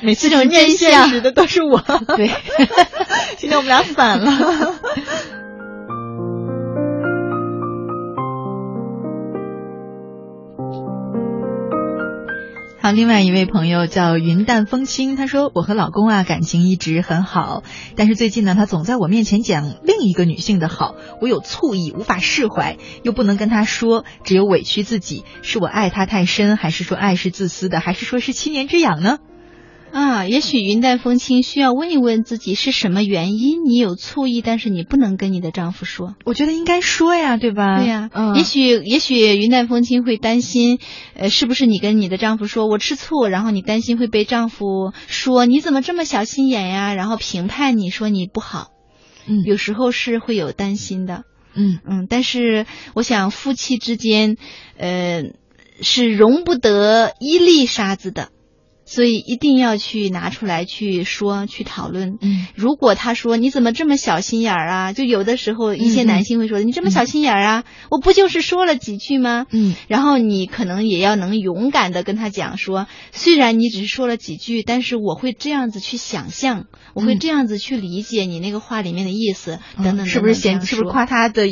[0.00, 1.78] 每次这种念现实的都是我。
[2.16, 2.30] 对，
[3.38, 4.69] 今天我们俩反了。
[12.92, 17.62] 另外一位朋友叫云淡风轻，她说我和老公啊感情一直很好，
[17.94, 29.18] 但是最近呢，他总在我面前讲另一个女性的好，我有醋意，无法释怀，又不能跟他说，只有委屈自己，是我爱他太深，还是说爱是自私的，还是说是七年之痒呢？
[29.92, 36.14] 啊，也许云淡风轻需要问一问自己是什么原因，你有醋意，但是你不能跟你的丈夫说。
[36.24, 37.80] 我觉得应该说呀，对吧？
[37.80, 38.34] 对呀，嗯。
[38.36, 40.78] 也许也许云淡风轻会担心，
[41.14, 48.68] 呃，是不是你跟你的丈夫说我吃醋，然后你担心会被丈夫说你怎么这么小心眼呀，然后评判你说你不好。
[49.26, 51.24] 嗯，有时候是会有担心的。
[51.52, 52.64] 嗯嗯，但是
[52.94, 54.36] 我想夫妻之间，
[54.78, 55.24] 呃，
[55.82, 58.28] 是容不得一粒沙子的。
[58.90, 62.18] 所以一定要去拿出来去说去讨论。
[62.20, 64.92] 嗯，如果他说你怎么这么小心眼儿啊？
[64.92, 69.46] 就有的时候一些男性会说你这么小心眼儿啊，我不就是说了几句吗？
[69.52, 80.04] 嗯，然后你可能也要能勇敢的跟他讲说，虽然你只是说了几句，但是我会这样子去想象，我会这样子去理解你那个话里面的意思，等等。
[80.06, 80.60] 是不是嫌？
[80.62, 81.46] 是不是夸他的？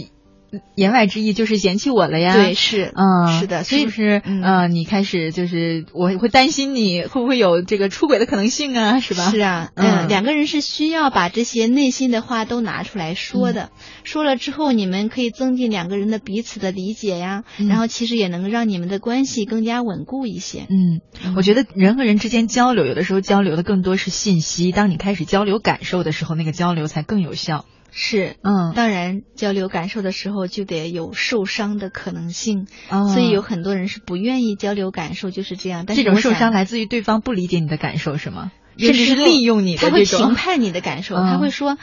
[0.74, 2.32] 言外之意就是嫌弃我了呀？
[2.34, 9.30] 对，是，嗯，是的，所以不是，嗯，你开始就是我会担心你会不会有这个出轨的可能性啊，是吧？
[9.30, 13.70] 是啊，嗯，两个人是需要把这些内心的话都拿出来说的，
[14.04, 20.66] 说了之后，你们可以增进两个人的彼此的理解呀，然后其实也能让你们的关系更加稳固一些。
[20.70, 27.66] 嗯，我觉得人和人之间交流，有的时候交流的更多是信息，当你开始交流感受的时候，那个交流才更有效。
[27.90, 35.84] 是，嗯，当然，交流感受的时候就得有受伤的可能性，哦、所以有很多人是不愿意交流感受，就是这样。
[35.86, 38.52] 但是这种受伤来自于对方不理解你的感受，是吗？
[38.78, 41.78] 甚至是利用你的他会评判你的感受，他会说：“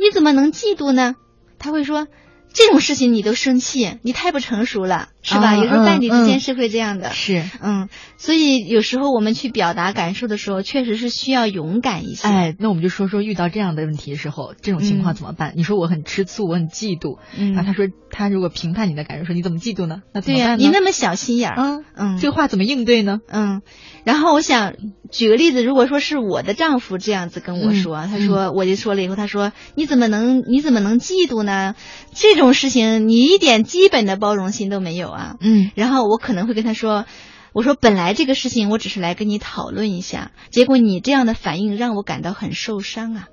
[0.00, 1.14] 你怎么能嫉妒呢？”
[1.58, 2.08] 他会说。
[2.56, 5.56] 这种事情你都生气，你太不成熟了，是吧？
[5.56, 12.28] 有时候伴侣之间是会这样的，是，嗯，所以有时候我们去表达感受的时候，确实是需要勇敢一些。
[12.28, 15.54] 哎，那我们就说说遇到这样的问题的时候，这种情况怎么办？
[15.56, 20.02] 你说我很吃醋，我很嫉妒，然后他说他如果评判你的感受，说你怎么嫉妒呢？
[20.12, 23.18] 那对呀，你那么小心眼儿，嗯嗯，这话怎么应对呢？
[23.28, 23.62] 嗯，
[24.04, 24.74] 然后我想
[25.10, 31.74] 举个例子，如果说是我的丈夫这样子跟我说，他说我就说了以后，他说你怎么能你怎么能嫉妒呢？
[32.14, 33.24] 这种事情你。
[33.24, 37.06] 一点基本的包容心都没有啊，嗯，然后我可能会跟他说，
[37.52, 43.28] 我说本来这个事情我只是来跟你讨论一下，结果你这样的反应让我感到很受伤啊，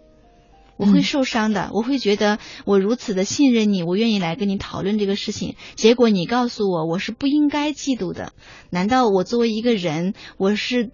[0.77, 8.33] 我会受伤的，我会觉得我如此的信任你，我愿意来跟你讨论这个事情，结果你告诉我我是不应该嫉妒的，
[8.69, 10.91] 难道我作为一个人我是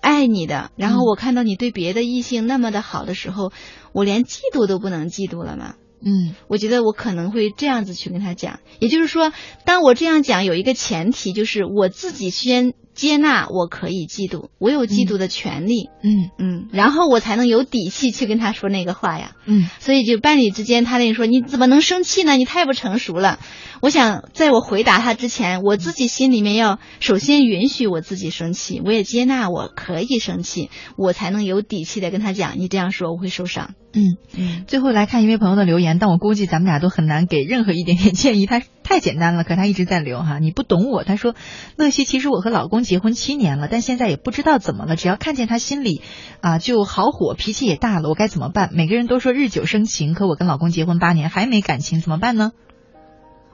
[0.00, 3.52] 爱你的，然后我看到你对别的异性那么的好的时候，
[3.92, 5.74] 我连嫉妒都不能嫉妒了吗？
[6.04, 9.32] 嗯，我觉得我可能会这样子去跟他讲，也就是说，
[9.64, 16.30] 当我这样讲，有一个前提就是我自己先接纳我可以嫉妒，我有嫉妒的权利，嗯。
[16.38, 22.36] 嗯，然后我才能有底气去跟他说那个话呀，嗯，所以就伴侣之间，他那说你怎么能生气呢？
[22.36, 23.38] 你太不成熟了。
[23.80, 33.74] 我想在我回答他之前，我自己心里面要首先允许我自己生气，我也接纳我可以生气，我才能有底气的跟他讲，你这样说我会受伤。
[33.96, 41.04] 嗯嗯，最后来看一位朋友的留言，但我估计咱们俩都很难给任何一点点建议，他太简单了，可他一直在留哈，你不懂我。
[41.04, 41.34] 他说，
[41.76, 46.02] 乐西，其实我和老公结婚七年了，但现在也不知道怎么了，只要看见他心里
[46.40, 48.70] 啊就好火，脾气也大了，我该怎么办？
[48.72, 52.50] 每个人都说日久生情，可我跟老公结婚八年还没感情，怎么办呢？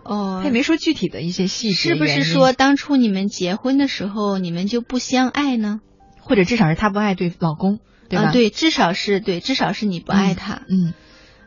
[0.03, 5.81] 哦，他也没说具体的一些细节，是不是说当初你们结婚的时候你们就不相爱呢？
[6.23, 7.81] 或者至少是他不爱对老公，
[8.11, 8.25] 对吧？
[8.27, 10.63] 啊，对，至少是对，至少是你不爱他。
[10.69, 10.93] 嗯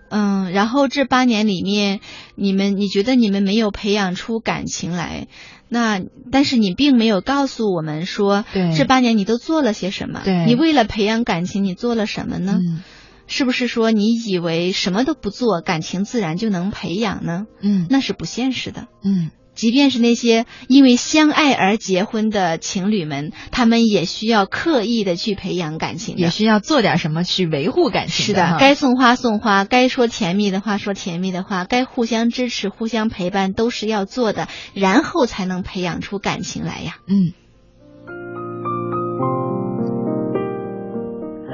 [0.09, 1.99] 嗯，然后这八年里面，
[2.33, 5.27] 你们你觉得你们没有培养出感情来，
[5.69, 6.01] 那
[6.31, 10.21] 但是你并没有告诉我们说，对，这八年你都做了些什么？
[10.23, 12.59] 对，你为了培养感情，你做了什么呢？
[12.59, 12.81] 嗯
[13.25, 17.45] 是不是说你以为什么都不做，感情自然就能培养呢？
[17.61, 18.87] 嗯，那是不现实的。
[19.01, 28.25] 嗯，即便是那些因为相爱而结婚的情侣们，他们也需要刻意的去培养感情，也需要做点什么去维护感情。
[28.25, 36.97] 是的，该送花送花，该说甜蜜的话说甜蜜的话，该互相支持、互相陪伴，都是要做的，然后才能培养出感情来呀。
[37.07, 37.33] 嗯。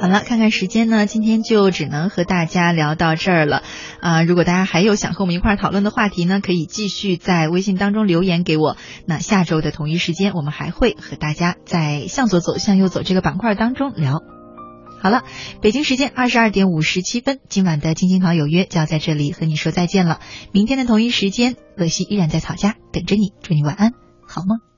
[0.01, 3.63] 好了，看看时间呢，今天就只能和大家聊到这儿了。
[3.99, 8.77] 啊，如果大家还有想和我们一块儿讨论的话题呢，可以继续在微信当中留言给我。
[9.05, 14.21] 那下周的同一时间，我们还会和大家在向左走，向右走这个板块当中聊。
[15.01, 15.23] 好了，
[15.61, 20.21] 北京时间二十二点五十七分，今晚的金金草有约就要在这里和你说再见了。
[20.53, 23.91] 明天的同一时间，乐西依然在草家等着你，祝你晚安，
[24.25, 24.68] 好梦。